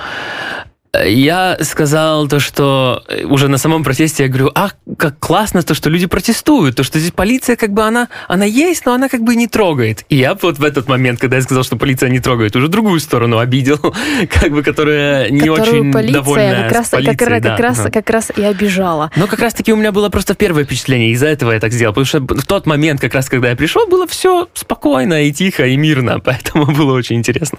я 1.04 1.56
сказал 1.60 2.26
то, 2.28 2.40
что 2.40 3.04
уже 3.24 3.48
на 3.48 3.58
самом 3.58 3.84
протесте 3.84 4.24
я 4.24 4.28
говорю, 4.28 4.50
ах, 4.54 4.74
как 4.96 5.18
классно 5.18 5.62
то, 5.62 5.74
что 5.74 5.88
люди 5.88 6.06
протестуют, 6.06 6.76
то, 6.76 6.82
что 6.82 6.98
здесь 6.98 7.12
полиция 7.12 7.56
как 7.56 7.72
бы 7.72 7.82
она, 7.82 8.08
она 8.28 8.44
есть, 8.44 8.86
но 8.86 8.94
она 8.94 9.08
как 9.08 9.22
бы 9.22 9.36
не 9.36 9.46
трогает. 9.46 10.04
И 10.08 10.16
я 10.16 10.34
вот 10.34 10.58
в 10.58 10.64
этот 10.64 10.88
момент, 10.88 11.20
когда 11.20 11.36
я 11.36 11.42
сказал, 11.42 11.62
что 11.62 11.76
полиция 11.76 12.08
не 12.08 12.18
трогает, 12.18 12.56
уже 12.56 12.68
другую 12.68 12.98
сторону 13.00 13.38
обидел, 13.38 13.78
как 14.40 14.50
бы, 14.50 14.62
которая 14.62 15.30
не 15.30 15.40
Которую 15.40 15.82
очень 15.82 15.92
полиция, 15.92 16.14
довольна 16.14 16.62
как 16.64 16.72
раз, 16.72 16.88
полицией, 16.88 17.16
как, 17.16 17.42
да. 17.42 17.50
как, 17.50 17.60
раз, 17.60 17.78
как 17.92 18.10
раз 18.10 18.32
и 18.36 18.42
обижала. 18.42 19.10
Но 19.16 19.26
как 19.26 19.40
раз 19.40 19.54
таки 19.54 19.72
у 19.72 19.76
меня 19.76 19.92
было 19.92 20.08
просто 20.08 20.34
первое 20.34 20.64
впечатление, 20.64 21.10
из-за 21.12 21.28
этого 21.28 21.52
я 21.52 21.60
так 21.60 21.72
сделал, 21.72 21.94
потому 21.94 22.06
что 22.06 22.20
в 22.20 22.46
тот 22.46 22.66
момент, 22.66 23.00
как 23.00 23.14
раз 23.14 23.28
когда 23.28 23.50
я 23.50 23.56
пришел, 23.56 23.86
было 23.86 24.06
все 24.06 24.48
спокойно 24.54 25.24
и 25.24 25.32
тихо 25.32 25.66
и 25.66 25.76
мирно, 25.76 26.20
поэтому 26.24 26.66
было 26.66 26.94
очень 26.94 27.16
интересно. 27.16 27.58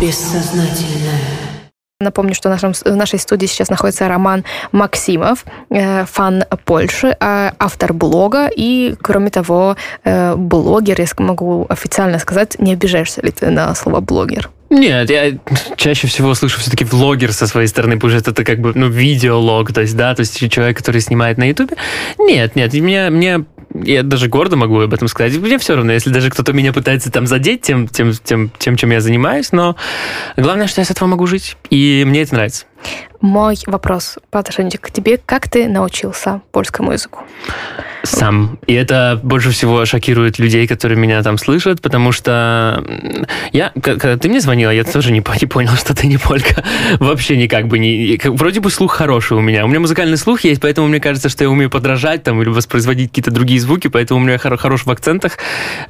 Бессознательное. 0.00 1.20
Напомню, 2.00 2.34
что 2.34 2.48
в, 2.48 2.52
нашем, 2.52 2.72
в 2.72 2.96
нашей 2.96 3.18
студии 3.18 3.44
сейчас 3.44 3.68
находится 3.68 4.08
Роман 4.08 4.44
Максимов, 4.72 5.44
э, 5.68 6.06
фан 6.06 6.44
Польши, 6.64 7.08
э, 7.08 7.50
автор 7.58 7.92
блога 7.92 8.48
и, 8.56 8.94
кроме 9.02 9.28
того, 9.28 9.76
э, 10.04 10.34
блогер, 10.36 10.98
я 10.98 11.06
могу 11.18 11.66
официально 11.68 12.18
сказать, 12.18 12.58
не 12.58 12.72
обижаешься 12.72 13.20
ли 13.20 13.30
ты 13.30 13.50
на 13.50 13.74
слово 13.74 14.00
блогер? 14.00 14.48
Нет, 14.70 15.10
я 15.10 15.32
чаще 15.76 16.06
всего 16.06 16.34
слышу 16.34 16.60
все-таки 16.60 16.86
влогер 16.86 17.34
со 17.34 17.46
своей 17.46 17.66
стороны, 17.66 17.96
потому 17.96 18.18
что 18.18 18.30
это 18.30 18.44
как 18.44 18.60
бы, 18.60 18.72
ну, 18.74 18.88
видеолог, 18.88 19.74
то 19.74 19.82
есть, 19.82 19.94
да, 19.96 20.14
то 20.14 20.20
есть 20.20 20.50
человек, 20.50 20.78
который 20.78 21.02
снимает 21.02 21.36
на 21.36 21.48
Ютубе. 21.48 21.76
Нет, 22.18 22.56
нет, 22.56 22.72
мне, 22.72 23.10
мне 23.10 23.44
я 23.84 24.02
даже 24.02 24.28
гордо 24.28 24.56
могу 24.56 24.80
об 24.80 24.94
этом 24.94 25.08
сказать. 25.08 25.36
Мне 25.36 25.58
все 25.58 25.76
равно, 25.76 25.92
если 25.92 26.10
даже 26.10 26.30
кто-то 26.30 26.52
меня 26.52 26.72
пытается 26.72 27.10
там 27.10 27.26
задеть 27.26 27.62
тем, 27.62 27.88
тем, 27.88 28.12
тем, 28.12 28.50
тем, 28.58 28.76
чем 28.76 28.90
я 28.90 29.00
занимаюсь, 29.00 29.52
но 29.52 29.76
главное, 30.36 30.66
что 30.66 30.80
я 30.80 30.84
с 30.84 30.90
этого 30.90 31.08
могу 31.08 31.26
жить, 31.26 31.56
и 31.70 32.04
мне 32.06 32.22
это 32.22 32.34
нравится. 32.34 32.66
Мой 33.20 33.56
вопрос 33.66 34.18
по 34.30 34.42
к 34.42 34.90
тебе. 34.90 35.18
Как 35.18 35.48
ты 35.48 35.68
научился 35.68 36.40
польскому 36.52 36.92
языку? 36.92 37.20
Сам. 38.02 38.58
И 38.66 38.72
это 38.72 39.20
больше 39.22 39.50
всего 39.50 39.84
шокирует 39.84 40.38
людей, 40.38 40.66
которые 40.66 40.98
меня 40.98 41.22
там 41.22 41.36
слышат, 41.36 41.82
потому 41.82 42.12
что 42.12 42.82
я, 43.52 43.72
когда 43.82 44.16
ты 44.16 44.28
мне 44.28 44.40
звонила, 44.40 44.70
я 44.70 44.84
тоже 44.84 45.12
не, 45.12 45.22
не 45.40 45.46
понял, 45.46 45.72
что 45.72 45.94
ты 45.94 46.06
не 46.06 46.16
полька. 46.16 46.64
Вообще 46.98 47.36
никак 47.36 47.68
бы 47.68 47.78
не... 47.78 48.18
Вроде 48.24 48.60
бы 48.60 48.70
слух 48.70 48.94
хороший 48.94 49.36
у 49.36 49.40
меня. 49.40 49.64
У 49.64 49.68
меня 49.68 49.80
музыкальный 49.80 50.16
слух 50.16 50.40
есть, 50.42 50.60
поэтому 50.60 50.88
мне 50.88 51.00
кажется, 51.00 51.28
что 51.28 51.44
я 51.44 51.50
умею 51.50 51.68
подражать 51.68 52.22
там 52.22 52.40
или 52.40 52.48
воспроизводить 52.48 53.10
какие-то 53.10 53.30
другие 53.30 53.60
звуки, 53.60 53.88
поэтому 53.88 54.20
у 54.20 54.22
меня 54.22 54.38
хор 54.38 54.56
хорош 54.56 54.86
в 54.86 54.90
акцентах. 54.90 55.38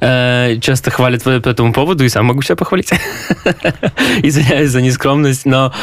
Э, 0.01 0.57
часто 0.59 0.91
хвалят 0.91 1.23
по 1.23 1.29
этому 1.29 1.71
поводу, 1.71 2.03
и 2.03 2.09
сам 2.09 2.25
могу 2.25 2.41
себя 2.41 2.55
похвалить. 2.55 2.91
Извиняюсь 4.23 4.69
за 4.69 4.81
нескромность, 4.81 5.45
но 5.45 5.73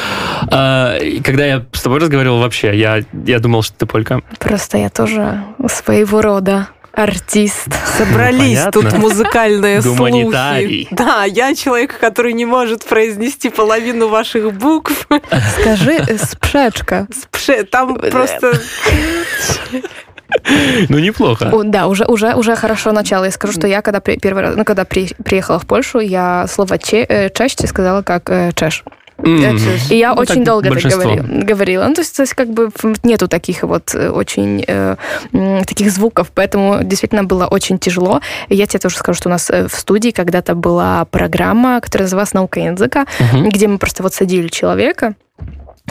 э, 0.50 0.97
когда 1.24 1.46
я 1.46 1.66
с 1.72 1.82
тобой 1.82 2.00
разговаривал 2.00 2.40
вообще, 2.40 2.78
я, 2.78 3.02
я 3.26 3.38
думал, 3.38 3.62
что 3.62 3.76
ты 3.78 3.86
полька. 3.86 4.20
Просто 4.38 4.78
я 4.78 4.90
тоже 4.90 5.42
своего 5.68 6.22
рода 6.22 6.68
артист. 6.98 7.68
Собрались 7.98 8.64
ну, 8.64 8.70
тут 8.70 8.92
музыкальные 8.94 9.82
слухи. 9.82 10.88
Да, 10.90 11.24
я 11.24 11.54
человек, 11.54 11.98
который 11.98 12.32
не 12.32 12.44
может 12.44 12.84
произнести 12.84 13.50
половину 13.50 14.08
ваших 14.08 14.52
букв. 14.52 15.06
Скажи 15.60 15.92
э, 15.92 16.18
спшечка. 16.18 17.06
Спше, 17.14 17.64
там 17.64 17.98
просто... 17.98 18.52
Ну, 20.90 20.98
неплохо. 20.98 21.48
О, 21.50 21.62
да, 21.62 21.86
уже, 21.86 22.04
уже, 22.04 22.34
уже 22.34 22.54
хорошо 22.54 22.92
начало. 22.92 23.24
Я 23.24 23.30
скажу, 23.30 23.54
что 23.54 23.66
я, 23.66 23.80
когда 23.80 24.00
при, 24.00 24.18
первый 24.18 24.42
раз, 24.42 24.56
ну, 24.56 24.64
когда 24.64 24.84
при, 24.84 25.08
приехала 25.24 25.58
в 25.58 25.66
Польшу, 25.66 26.00
я 26.00 26.46
слово 26.48 26.78
че, 26.78 27.06
э, 27.08 27.30
чаще 27.30 27.66
сказала 27.66 28.02
как 28.02 28.28
э, 28.28 28.52
чеш. 28.54 28.84
Mm-hmm. 29.18 29.92
И 29.92 29.96
я 29.96 30.14
ну, 30.14 30.20
очень 30.20 30.44
долго 30.44 30.68
это 30.68 30.88
говорила. 30.88 31.24
говорила. 31.24 31.86
Ну, 31.86 31.94
то 31.94 32.00
есть, 32.02 32.16
то 32.16 32.22
есть, 32.22 32.34
как 32.34 32.48
бы 32.50 32.70
нету 33.02 33.26
таких 33.28 33.62
вот 33.62 33.94
э, 33.94 34.10
очень 34.10 34.64
э, 34.66 34.96
таких 35.66 35.90
звуков, 35.90 36.30
поэтому 36.32 36.84
действительно 36.84 37.24
было 37.24 37.46
очень 37.46 37.78
тяжело. 37.78 38.20
И 38.48 38.54
я 38.54 38.66
тебе 38.66 38.78
тоже 38.78 38.96
скажу, 38.96 39.18
что 39.18 39.28
у 39.28 39.32
нас 39.32 39.50
э, 39.50 39.66
в 39.66 39.74
студии 39.74 40.10
когда-то 40.10 40.54
была 40.54 41.04
программа, 41.06 41.80
которая 41.80 42.04
называлась 42.04 42.32
«Наука 42.32 42.60
языка», 42.60 43.06
mm-hmm. 43.18 43.48
где 43.50 43.66
мы 43.66 43.78
просто 43.78 44.02
вот 44.02 44.14
садили 44.14 44.48
человека, 44.48 45.14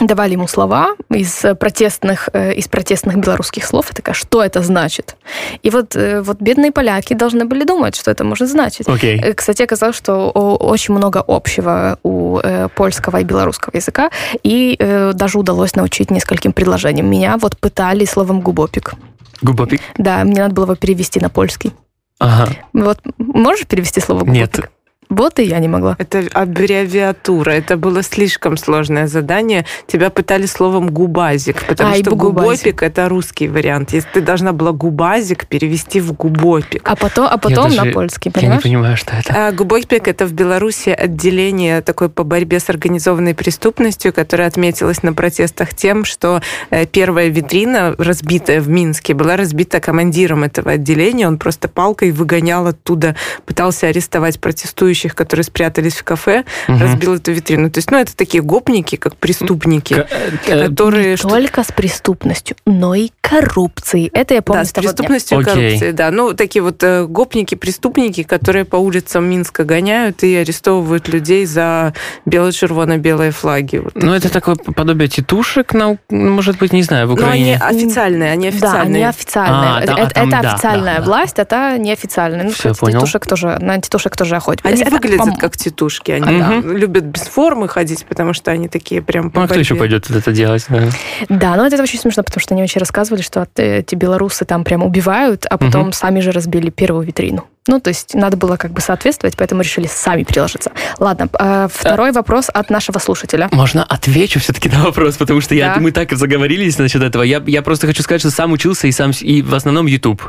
давали 0.00 0.32
ему 0.32 0.48
слова 0.48 0.94
из 1.10 1.44
протестных, 1.58 2.28
э, 2.32 2.54
из 2.54 2.68
протестных 2.68 3.16
белорусских 3.16 3.64
слов. 3.64 3.86
Я 3.90 3.94
такая, 3.94 4.14
что 4.14 4.42
это 4.42 4.62
значит? 4.62 5.16
И 5.62 5.70
вот, 5.70 5.96
э, 5.96 6.20
вот 6.22 6.40
бедные 6.40 6.72
поляки 6.72 7.14
должны 7.14 7.44
были 7.44 7.64
думать, 7.64 7.96
что 7.96 8.10
это 8.10 8.24
может 8.24 8.48
значить. 8.48 8.86
Okay. 8.86 9.34
Кстати, 9.34 9.62
оказалось, 9.62 9.96
что 9.96 10.30
очень 10.30 10.94
много 10.94 11.24
общего 11.26 11.98
у 12.02 12.38
э, 12.38 12.68
польского 12.74 13.18
и 13.18 13.24
белорусского 13.24 13.76
языка, 13.76 14.10
и 14.42 14.76
даже 15.14 15.38
удалось 15.38 15.74
научить 15.76 16.10
нескольким 16.10 16.52
предложениям. 16.52 17.10
Меня 17.10 17.36
вот 17.38 17.56
пытали 17.58 18.04
словом 18.04 18.40
«губопик». 18.40 18.94
Губопик? 19.42 19.80
Да, 19.96 20.24
мне 20.24 20.42
надо 20.42 20.54
было 20.54 20.64
его 20.64 20.74
перевести 20.74 21.20
на 21.20 21.28
польский. 21.28 21.72
Ага. 22.18 22.52
Вот 22.72 22.98
можешь 23.18 23.66
перевести 23.66 24.00
слово 24.00 24.20
губопик? 24.20 24.56
Нет. 24.56 24.70
Вот 25.08 25.38
и 25.38 25.44
я 25.44 25.58
не 25.58 25.68
могла. 25.68 25.96
Это 25.98 26.24
аббревиатура. 26.32 27.50
Это 27.50 27.76
было 27.76 28.02
слишком 28.02 28.56
сложное 28.56 29.06
задание. 29.06 29.64
Тебя 29.86 30.10
пытали 30.10 30.46
словом 30.46 30.90
губазик, 30.90 31.64
потому 31.66 31.94
а, 31.94 31.96
что 31.96 32.14
губопик 32.14 32.82
это 32.82 33.08
русский 33.08 33.48
вариант. 33.48 33.92
Если 33.92 34.08
ты 34.12 34.20
должна 34.20 34.52
была 34.52 34.72
губазик 34.72 35.46
перевести 35.46 36.00
в 36.00 36.12
губопик. 36.12 36.82
А 36.84 36.94
потом, 36.94 37.26
а 37.30 37.38
потом 37.38 37.70
даже, 37.70 37.84
на 37.84 37.92
польский, 37.92 38.30
понимаешь? 38.30 38.64
Я 38.64 38.70
не 38.70 38.74
понимаю, 38.74 38.96
что 38.96 39.14
это. 39.16 39.48
А, 39.48 39.52
губопик 39.52 40.08
это 40.08 40.26
в 40.26 40.32
Беларуси 40.32 40.90
отделение 40.90 41.80
такое 41.80 42.10
по 42.10 42.22
борьбе 42.22 42.60
с 42.60 42.68
организованной 42.68 43.34
преступностью, 43.34 44.12
которое 44.12 44.46
отметилось 44.46 45.02
на 45.02 45.14
протестах 45.14 45.72
тем, 45.74 46.04
что 46.04 46.42
э, 46.70 46.86
первая 46.86 47.28
витрина, 47.28 47.94
разбитая 47.96 48.60
в 48.60 48.68
Минске, 48.68 49.14
была 49.14 49.36
разбита 49.36 49.80
командиром 49.80 50.44
этого 50.44 50.72
отделения. 50.72 51.26
Он 51.26 51.38
просто 51.38 51.68
палкой 51.68 52.10
выгонял 52.10 52.66
оттуда, 52.66 53.16
пытался 53.46 53.86
арестовать 53.86 54.38
протестующих 54.38 54.97
протестующих, 54.98 55.14
которые 55.14 55.44
спрятались 55.44 55.94
в 55.94 56.04
кафе, 56.04 56.44
угу. 56.68 56.78
разбил 56.78 57.14
эту 57.14 57.32
витрину. 57.32 57.70
То 57.70 57.78
есть, 57.78 57.90
ну, 57.90 57.98
это 57.98 58.16
такие 58.16 58.42
гопники, 58.42 58.96
как 58.96 59.16
преступники, 59.16 59.94
К- 59.94 60.08
э, 60.48 60.68
которые... 60.68 61.10
Не 61.10 61.16
только 61.16 61.62
с 61.62 61.72
преступностью, 61.72 62.56
но 62.66 62.94
и 62.94 63.10
коррупцией. 63.20 64.10
Это 64.12 64.34
я 64.34 64.42
помню 64.42 64.62
Да, 64.62 64.68
с, 64.68 64.72
преступностью 64.72 65.40
и 65.40 65.44
коррупцией, 65.44 65.92
да. 65.92 66.10
Ну, 66.10 66.34
такие 66.34 66.62
вот 66.62 66.82
э, 66.82 67.06
гопники, 67.06 67.54
преступники, 67.54 68.22
которые 68.22 68.64
по 68.64 68.76
улицам 68.76 69.24
Минска 69.28 69.64
гоняют 69.64 70.22
и 70.22 70.34
арестовывают 70.36 71.08
людей 71.08 71.46
за 71.46 71.92
бело-червоно-белые 72.24 73.30
флаги. 73.30 73.78
Вот 73.78 73.94
ну, 73.94 74.14
это 74.14 74.32
такое 74.32 74.56
подобие 74.56 75.08
тетушек, 75.08 75.74
ну, 75.74 75.98
может 76.10 76.58
быть, 76.58 76.72
не 76.72 76.82
знаю, 76.82 77.08
в 77.08 77.12
Украине. 77.12 77.58
Но 77.60 77.66
они 77.66 77.78
официальные, 77.78 78.32
они 78.32 78.48
официальные. 78.48 78.82
Да, 78.82 78.82
они 78.82 79.04
официальные. 79.04 79.70
А, 79.70 79.80
это, 79.80 80.14
там, 80.14 80.28
это 80.28 80.42
да, 80.42 80.52
официальная 80.52 80.98
да, 80.98 81.04
власть, 81.04 81.36
да. 81.36 81.42
это 81.42 81.78
неофициальная. 81.78 82.44
Ну, 82.44 82.50
Все, 82.50 82.74
понял. 82.74 83.00
Тетушек 83.00 83.26
тоже, 83.26 83.58
на 83.60 83.80
тетушек 83.80 84.16
тоже 84.16 84.36
охотились. 84.36 84.80
Они 84.80 84.87
это, 84.88 84.96
выглядят 84.96 85.18
пом... 85.18 85.36
как 85.36 85.56
тетушки. 85.56 86.10
Они 86.10 86.40
да, 86.40 86.60
любят 86.60 87.04
без 87.04 87.22
формы 87.22 87.68
ходить, 87.68 88.04
потому 88.06 88.32
что 88.32 88.50
они 88.50 88.68
такие 88.68 89.02
прям 89.02 89.30
Ну, 89.34 89.42
а 89.42 89.46
кто 89.46 89.58
еще 89.58 89.74
пойдет 89.74 90.10
это 90.10 90.32
делать? 90.32 90.66
Да, 90.68 90.88
да 91.28 91.56
но 91.56 91.66
это 91.66 91.82
очень 91.82 91.98
смешно, 91.98 92.22
потому 92.22 92.40
что 92.40 92.54
они 92.54 92.62
очень 92.62 92.80
рассказывали, 92.80 93.22
что 93.22 93.46
эти 93.56 93.94
белорусы 93.94 94.44
там 94.44 94.64
прям 94.64 94.82
убивают, 94.82 95.46
а 95.46 95.58
потом 95.58 95.88
угу. 95.88 95.92
сами 95.92 96.20
же 96.20 96.32
разбили 96.32 96.70
первую 96.70 97.06
витрину. 97.06 97.46
Ну, 97.68 97.80
то 97.80 97.88
есть 97.88 98.14
надо 98.14 98.36
было 98.36 98.56
как 98.56 98.72
бы 98.72 98.80
соответствовать, 98.80 99.36
поэтому 99.36 99.60
решили 99.60 99.86
сами 99.86 100.24
приложиться. 100.24 100.72
Ладно, 100.98 101.28
э, 101.38 101.68
второй 101.72 102.12
вопрос 102.12 102.48
от 102.52 102.70
нашего 102.70 102.98
слушателя. 102.98 103.48
Можно 103.52 103.84
отвечу 103.84 104.40
все-таки 104.40 104.70
на 104.70 104.84
вопрос, 104.84 105.16
потому 105.16 105.42
что 105.42 105.54
я, 105.54 105.74
да. 105.74 105.80
мы 105.80 105.92
так 105.92 106.10
заговорились 106.12 106.78
насчет 106.78 107.02
этого. 107.02 107.22
Я, 107.22 107.42
я 107.46 107.60
просто 107.62 107.86
хочу 107.86 108.02
сказать, 108.02 108.22
что 108.22 108.30
сам 108.30 108.52
учился 108.52 108.86
и 108.86 108.92
сам 108.92 109.12
и 109.20 109.42
в 109.42 109.54
основном 109.54 109.86
YouTube. 109.86 110.22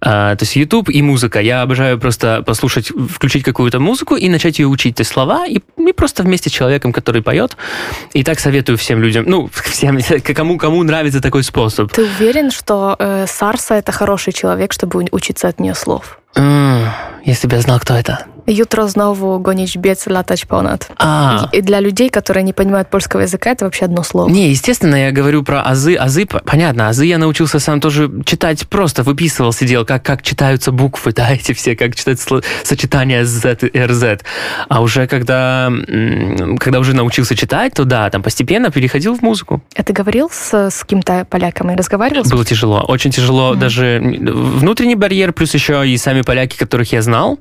А, 0.00 0.34
то 0.34 0.42
есть 0.42 0.56
YouTube 0.56 0.90
и 0.90 1.02
музыка. 1.02 1.40
Я 1.40 1.62
обожаю 1.62 1.98
просто 2.00 2.42
послушать, 2.42 2.88
включить 2.88 3.44
какую-то 3.44 3.78
музыку 3.78 4.16
и 4.16 4.28
начать 4.28 4.58
ее 4.58 4.66
учить, 4.66 4.96
то 4.96 5.02
есть 5.02 5.12
слова, 5.12 5.46
и, 5.46 5.60
и 5.78 5.92
просто 5.92 6.24
вместе 6.24 6.50
с 6.50 6.52
человеком, 6.52 6.92
который 6.92 7.22
поет. 7.22 7.56
И 8.12 8.24
так 8.24 8.40
советую 8.40 8.76
всем 8.76 9.00
людям, 9.00 9.24
ну, 9.28 9.48
всем, 9.64 9.98
кому, 10.34 10.58
кому 10.58 10.82
нравится 10.82 11.20
такой 11.20 11.44
способ. 11.44 11.92
Ты 11.92 12.02
уверен, 12.02 12.50
что 12.50 12.96
э, 12.98 13.26
Сарса 13.28 13.74
это 13.74 13.92
хороший 13.92 14.32
человек, 14.32 14.72
чтобы 14.72 15.06
учиться 15.12 15.46
от 15.46 15.60
нее 15.60 15.74
слов? 15.74 16.18
Если 17.24 17.46
бы 17.46 17.56
я 17.56 17.62
знал, 17.62 17.78
кто 17.80 17.94
это. 17.94 18.26
Jutro 18.46 18.88
znowu 18.88 19.40
gonić 19.40 19.78
biec, 19.78 20.06
latać 20.06 20.44
ponad. 20.44 20.90
А. 20.98 21.48
И 21.52 21.62
для 21.62 21.80
людей, 21.80 22.10
которые 22.10 22.42
не 22.42 22.52
понимают 22.52 22.88
польского 22.88 23.22
языка, 23.22 23.50
это 23.50 23.64
вообще 23.64 23.84
одно 23.84 24.02
слово. 24.02 24.28
Не, 24.30 24.50
естественно, 24.50 24.96
я 24.96 25.12
говорю 25.12 25.42
про 25.42 25.62
азы. 25.62 25.94
Азы, 25.94 26.26
понятно, 26.26 26.88
азы 26.88 27.06
я 27.06 27.18
научился 27.18 27.58
сам 27.58 27.80
тоже 27.80 28.10
читать 28.24 28.68
просто, 28.68 29.02
выписывал, 29.02 29.52
сидел, 29.52 29.84
как, 29.84 30.04
как 30.04 30.22
читаются 30.22 30.72
буквы, 30.72 31.12
да, 31.16 31.32
эти 31.32 31.52
все, 31.52 31.76
как 31.76 31.94
читать 31.94 32.20
сочетания 32.64 33.24
Z 33.24 33.58
и 33.62 33.78
RZ. 33.78 34.20
А 34.68 34.82
уже 34.82 35.06
когда, 35.06 35.70
когда 36.58 36.80
уже 36.80 36.94
научился 36.94 37.36
читать, 37.36 37.74
то 37.74 37.84
да, 37.84 38.10
там 38.10 38.22
постепенно 38.22 38.70
переходил 38.70 39.14
в 39.16 39.22
музыку. 39.22 39.62
А 39.76 39.82
ты 39.82 39.92
говорил 39.92 40.30
с, 40.30 40.70
с 40.70 40.84
кем-то 40.84 41.26
поляком 41.28 41.70
и 41.70 41.76
разговаривал? 41.76 42.24
Было 42.24 42.44
тяжело, 42.44 42.80
очень 42.80 43.10
тяжело. 43.10 43.54
Mm-hmm. 43.54 43.58
Даже 43.58 44.00
внутренний 44.02 44.96
барьер, 44.96 45.32
плюс 45.32 45.54
еще 45.54 45.86
и 45.86 45.96
сами 45.96 46.22
поляки, 46.22 46.56
которых 46.56 46.92
я 46.92 47.02
знал, 47.02 47.38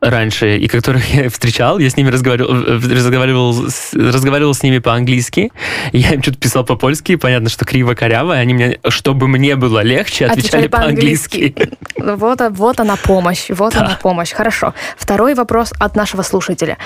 раньше, 0.00 0.58
и 0.58 0.68
которых 0.68 1.08
я 1.14 1.28
встречал, 1.30 1.78
я 1.78 1.90
с 1.90 1.96
ними 1.96 2.10
разговаривал, 2.10 2.52
разговаривал, 2.52 3.66
разговаривал 3.92 4.54
с 4.54 4.62
ними 4.62 4.78
по-английски, 4.78 5.50
я 5.92 6.10
им 6.10 6.22
что-то 6.22 6.38
писал 6.38 6.64
по-польски, 6.64 7.16
понятно, 7.16 7.48
что 7.48 7.64
криво-коряво, 7.64 8.36
и 8.36 8.40
они 8.40 8.54
мне, 8.54 8.78
чтобы 8.88 9.28
мне 9.28 9.56
было 9.56 9.80
легче, 9.80 10.26
отвечали, 10.26 10.68
по-английски. 10.68 11.54
вот, 11.98 12.40
вот 12.50 12.80
она 12.80 12.96
помощь, 12.96 13.46
вот 13.48 13.74
да. 13.74 13.80
она 13.80 13.98
помощь. 14.00 14.32
Хорошо. 14.32 14.74
Второй 14.96 15.34
вопрос 15.34 15.72
от 15.78 15.96
нашего 15.96 16.22
слушателя. 16.22 16.78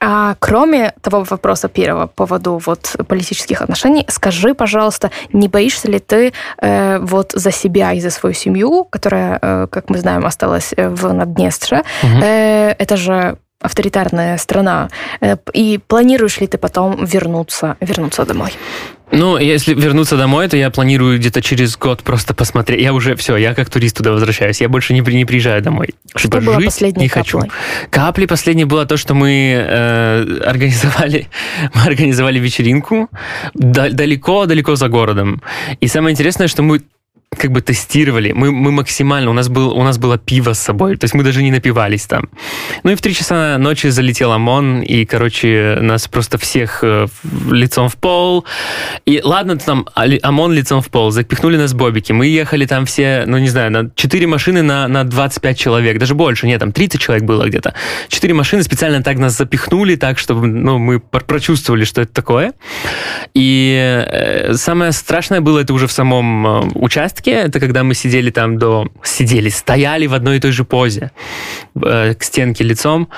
А 0.00 0.36
кроме 0.38 0.94
того 1.00 1.24
вопроса 1.24 1.68
первого 1.68 2.06
по 2.06 2.24
поводу 2.26 2.60
вот 2.64 2.96
политических 3.06 3.60
отношений, 3.62 4.06
скажи, 4.08 4.54
пожалуйста, 4.54 5.10
не 5.32 5.48
боишься 5.48 5.90
ли 5.90 5.98
ты 5.98 6.32
э, 6.60 6.98
вот 7.00 7.32
за 7.34 7.50
себя 7.50 7.92
и 7.92 8.00
за 8.00 8.10
свою 8.10 8.34
семью, 8.34 8.84
которая, 8.84 9.38
э, 9.40 9.66
как 9.70 9.90
мы 9.90 9.98
знаем, 9.98 10.24
осталась 10.24 10.72
э, 10.76 10.88
в 10.88 11.12
Надднестре, 11.12 11.82
угу. 12.02 12.13
Э, 12.22 12.74
это 12.78 12.96
же 12.96 13.36
авторитарная 13.64 14.36
страна. 14.38 14.88
Э, 15.20 15.36
и 15.54 15.80
планируешь 15.86 16.40
ли 16.40 16.46
ты 16.46 16.58
потом 16.58 17.04
вернуться, 17.04 17.76
вернуться 17.80 18.24
домой? 18.24 18.52
Ну, 19.10 19.38
если 19.38 19.74
вернуться 19.74 20.16
домой, 20.16 20.48
то 20.48 20.56
я 20.56 20.70
планирую 20.70 21.18
где-то 21.18 21.40
через 21.40 21.76
год 21.76 22.02
просто 22.02 22.34
посмотреть. 22.34 22.80
Я 22.82 22.92
уже 22.92 23.14
все, 23.14 23.36
я 23.36 23.54
как 23.54 23.70
турист 23.70 23.96
туда 23.96 24.10
возвращаюсь. 24.10 24.60
Я 24.60 24.68
больше 24.68 24.92
не, 24.92 25.00
не 25.00 25.24
приезжаю 25.24 25.62
домой. 25.62 25.90
Что 26.16 26.28
типа, 26.28 26.40
было 26.40 26.60
последней 26.60 27.04
не 27.04 27.08
каплей? 27.08 27.40
хочу. 27.40 27.52
Капли 27.90 28.26
последней 28.26 28.64
было 28.64 28.86
то, 28.86 28.96
что 28.96 29.14
мы 29.14 29.54
э, 29.56 30.40
организовали, 30.44 31.28
мы 31.74 31.82
организовали 31.82 32.38
вечеринку 32.38 33.08
далеко-далеко 33.54 34.74
за 34.76 34.88
городом. 34.88 35.42
И 35.80 35.86
самое 35.86 36.12
интересное, 36.12 36.48
что 36.48 36.62
мы 36.62 36.82
как 37.34 37.50
бы 37.52 37.60
тестировали. 37.60 38.32
Мы, 38.32 38.50
мы 38.50 38.72
максимально, 38.72 39.30
у 39.30 39.34
нас, 39.34 39.48
был, 39.48 39.72
у 39.72 39.82
нас 39.82 39.98
было 39.98 40.18
пиво 40.18 40.52
с 40.52 40.58
собой, 40.58 40.96
то 40.96 41.04
есть 41.04 41.14
мы 41.14 41.22
даже 41.22 41.42
не 41.42 41.50
напивались 41.50 42.06
там. 42.06 42.28
Ну 42.82 42.90
и 42.90 42.94
в 42.94 43.00
три 43.00 43.14
часа 43.14 43.58
ночи 43.58 43.88
залетел 43.88 44.32
ОМОН, 44.32 44.82
и, 44.82 45.04
короче, 45.04 45.78
нас 45.80 46.08
просто 46.08 46.38
всех 46.38 46.80
э, 46.82 47.06
лицом 47.50 47.88
в 47.88 47.96
пол. 47.96 48.44
И 49.06 49.20
ладно, 49.22 49.58
там 49.58 49.86
ОМОН 49.94 50.52
лицом 50.52 50.82
в 50.82 50.88
пол, 50.88 51.10
запихнули 51.10 51.56
нас 51.56 51.74
бобики. 51.74 52.12
Мы 52.12 52.26
ехали 52.26 52.66
там 52.66 52.86
все, 52.86 53.24
ну 53.26 53.38
не 53.38 53.48
знаю, 53.48 53.70
на 53.70 53.90
4 53.94 54.26
машины 54.26 54.62
на, 54.62 54.88
на 54.88 55.04
25 55.04 55.58
человек, 55.58 55.98
даже 55.98 56.14
больше, 56.14 56.46
нет, 56.46 56.60
там 56.60 56.72
30 56.72 57.00
человек 57.00 57.24
было 57.24 57.46
где-то. 57.46 57.74
4 58.08 58.34
машины 58.34 58.62
специально 58.62 59.02
так 59.02 59.18
нас 59.18 59.36
запихнули, 59.36 59.96
так, 59.96 60.18
чтобы 60.18 60.46
ну, 60.46 60.78
мы 60.78 61.00
прочувствовали, 61.00 61.84
что 61.84 62.02
это 62.02 62.12
такое. 62.12 62.52
И 63.34 64.04
э, 64.06 64.54
самое 64.54 64.92
страшное 64.92 65.40
было 65.40 65.60
это 65.60 65.72
уже 65.74 65.86
в 65.86 65.92
самом 65.92 66.46
э, 66.46 66.60
участке, 66.74 67.23
участке, 67.24 67.30
это 67.32 67.60
когда 67.60 67.82
мы 67.82 67.94
сидели 67.94 68.30
там 68.30 68.58
до... 68.58 68.86
Сидели, 69.02 69.48
стояли 69.48 70.06
в 70.06 70.14
одной 70.14 70.36
и 70.36 70.40
той 70.40 70.52
же 70.52 70.64
позе 70.64 71.10
э, 71.74 72.14
к 72.14 72.22
стенке 72.22 72.64
лицом 72.64 73.08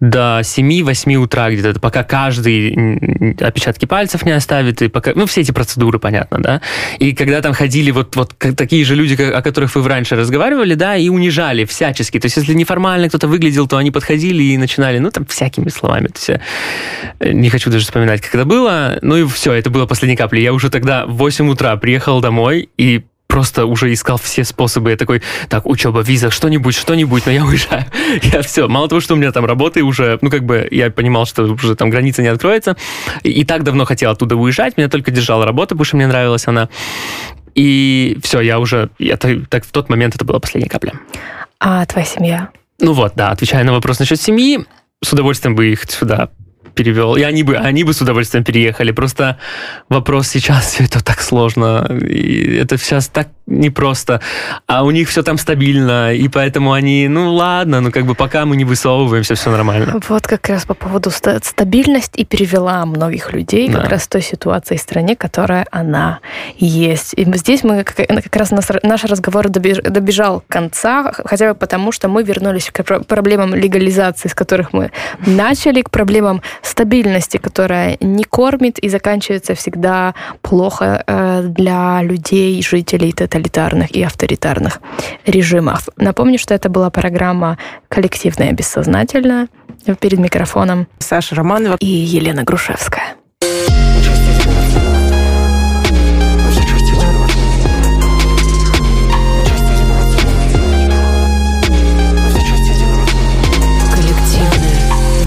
до 0.00 0.40
7-8 0.40 1.16
утра 1.16 1.50
где-то, 1.50 1.80
пока 1.80 2.02
каждый 2.02 3.34
отпечатки 3.40 3.86
пальцев 3.86 4.24
не 4.24 4.32
оставит, 4.32 4.82
и 4.82 4.88
пока... 4.88 5.12
Ну, 5.14 5.26
все 5.26 5.40
эти 5.40 5.52
процедуры, 5.52 5.98
понятно, 5.98 6.38
да? 6.38 6.60
И 6.98 7.14
когда 7.14 7.40
там 7.40 7.52
ходили 7.52 7.90
вот, 7.90 8.16
вот 8.16 8.34
такие 8.56 8.84
же 8.84 8.94
люди, 8.94 9.20
о 9.20 9.42
которых 9.42 9.74
вы 9.74 9.88
раньше 9.88 10.16
разговаривали, 10.16 10.74
да, 10.74 10.96
и 10.96 11.08
унижали 11.08 11.64
всячески. 11.64 12.18
То 12.18 12.26
есть, 12.26 12.36
если 12.36 12.54
неформально 12.54 13.08
кто-то 13.08 13.28
выглядел, 13.28 13.66
то 13.66 13.76
они 13.76 13.90
подходили 13.90 14.42
и 14.42 14.58
начинали, 14.58 14.98
ну, 14.98 15.10
там, 15.10 15.26
всякими 15.26 15.68
словами. 15.68 16.08
То 16.08 16.18
есть, 16.18 16.42
э, 17.20 17.32
не 17.32 17.50
хочу 17.50 17.70
даже 17.70 17.84
вспоминать, 17.84 18.20
как 18.20 18.34
это 18.34 18.44
было. 18.44 18.98
Ну, 19.02 19.16
и 19.16 19.26
все, 19.26 19.52
это 19.52 19.70
было 19.70 19.86
последней 19.86 20.16
каплей. 20.16 20.42
Я 20.42 20.52
уже 20.52 20.70
тогда 20.70 21.06
в 21.06 21.16
8 21.16 21.48
утра 21.48 21.76
приехал 21.76 22.20
домой 22.20 22.68
и 22.78 23.04
просто 23.36 23.66
уже 23.66 23.92
искал 23.92 24.16
все 24.16 24.44
способы. 24.44 24.92
Я 24.92 24.96
такой, 24.96 25.20
так, 25.50 25.66
учеба, 25.66 26.00
виза, 26.00 26.30
что-нибудь, 26.30 26.74
что-нибудь, 26.74 27.26
но 27.26 27.32
я 27.32 27.44
уезжаю. 27.44 27.84
Я 28.22 28.40
все. 28.40 28.66
Мало 28.66 28.88
того, 28.88 29.02
что 29.02 29.12
у 29.12 29.18
меня 29.18 29.30
там 29.30 29.44
работы 29.44 29.82
уже, 29.82 30.18
ну, 30.22 30.30
как 30.30 30.44
бы, 30.44 30.66
я 30.70 30.90
понимал, 30.90 31.26
что 31.26 31.42
уже 31.42 31.76
там 31.76 31.90
граница 31.90 32.22
не 32.22 32.28
откроется. 32.28 32.78
И, 33.22 33.44
так 33.44 33.62
давно 33.62 33.84
хотел 33.84 34.10
оттуда 34.10 34.36
уезжать. 34.36 34.78
Меня 34.78 34.88
только 34.88 35.10
держала 35.10 35.44
работа, 35.44 35.74
потому 35.74 35.84
что 35.84 35.96
мне 35.96 36.06
нравилась 36.06 36.46
она. 36.46 36.70
И 37.54 38.16
все, 38.22 38.40
я 38.40 38.58
уже, 38.58 38.88
это, 38.98 39.44
так 39.50 39.66
в 39.66 39.70
тот 39.70 39.90
момент 39.90 40.14
это 40.14 40.24
была 40.24 40.38
последняя 40.38 40.70
капля. 40.70 40.94
А 41.60 41.84
твоя 41.84 42.06
семья? 42.06 42.48
Ну 42.80 42.94
вот, 42.94 43.16
да, 43.16 43.32
отвечая 43.32 43.64
на 43.64 43.72
вопрос 43.74 43.98
насчет 43.98 44.18
семьи, 44.18 44.64
с 45.04 45.12
удовольствием 45.12 45.54
бы 45.54 45.66
их 45.66 45.84
сюда 45.90 46.30
перевел. 46.76 47.16
И 47.16 47.22
они 47.22 47.42
бы, 47.42 47.56
они 47.56 47.82
бы 47.82 47.92
с 47.92 48.00
удовольствием 48.00 48.44
переехали. 48.44 48.92
Просто 48.92 49.38
вопрос 49.88 50.28
сейчас, 50.28 50.66
все 50.72 50.84
это 50.84 51.02
так 51.02 51.20
сложно. 51.20 51.86
И 52.08 52.56
это 52.56 52.78
сейчас 52.78 53.08
так 53.08 53.28
непросто. 53.46 54.20
А 54.66 54.84
у 54.84 54.90
них 54.90 55.08
все 55.08 55.22
там 55.22 55.38
стабильно. 55.38 56.12
И 56.12 56.28
поэтому 56.28 56.72
они, 56.72 57.08
ну 57.08 57.34
ладно, 57.34 57.80
ну 57.80 57.90
как 57.90 58.04
бы 58.04 58.14
пока 58.14 58.44
мы 58.44 58.56
не 58.56 58.64
высовываемся, 58.64 59.34
все 59.34 59.50
нормально. 59.50 60.00
Вот 60.08 60.26
как 60.26 60.48
раз 60.48 60.64
по 60.64 60.74
поводу 60.74 61.10
стабильность 61.10 62.12
и 62.16 62.24
перевела 62.24 62.84
многих 62.86 63.32
людей 63.32 63.68
да. 63.68 63.80
как 63.80 63.90
раз 63.90 64.02
в 64.02 64.08
той 64.08 64.22
ситуации 64.22 64.76
в 64.76 64.80
стране, 64.80 65.16
которая 65.16 65.66
она 65.70 66.20
есть. 66.56 67.14
И 67.14 67.24
здесь 67.36 67.62
мы 67.64 67.84
как, 67.84 67.96
как 67.96 68.36
раз 68.36 68.50
наш, 68.50 68.66
наш 68.82 69.04
разговор 69.04 69.48
добежал 69.48 70.42
конца, 70.48 71.12
хотя 71.24 71.52
бы 71.52 71.58
потому, 71.58 71.92
что 71.92 72.08
мы 72.08 72.22
вернулись 72.22 72.70
к 72.70 72.82
проблемам 72.82 73.54
легализации, 73.54 74.28
с 74.28 74.34
которых 74.34 74.72
мы 74.72 74.90
начали, 75.24 75.82
к 75.82 75.90
проблемам 75.90 76.42
стабильности, 76.62 77.36
которая 77.36 77.96
не 78.00 78.24
кормит 78.24 78.78
и 78.78 78.88
заканчивается 78.88 79.54
всегда 79.54 80.14
плохо 80.42 81.04
э, 81.06 81.42
для 81.44 82.02
людей, 82.02 82.62
жителей 82.62 83.12
тоталитарных 83.36 83.90
и 83.90 84.02
авторитарных 84.02 84.80
режимов. 85.26 85.88
Напомню, 85.96 86.38
что 86.38 86.54
это 86.54 86.68
была 86.68 86.90
программа 86.90 87.58
«Коллективная 87.88 88.52
бессознательная». 88.52 89.48
Перед 90.00 90.18
микрофоном 90.18 90.88
Саша 90.98 91.34
Романова 91.36 91.76
и 91.78 91.86
Елена 91.86 92.42
Грушевская. 92.42 93.14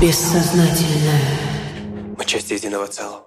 Бессознательное. 0.01 1.21
Мы 2.17 2.25
часть 2.25 2.51
единого 2.51 2.87
целого. 2.87 3.23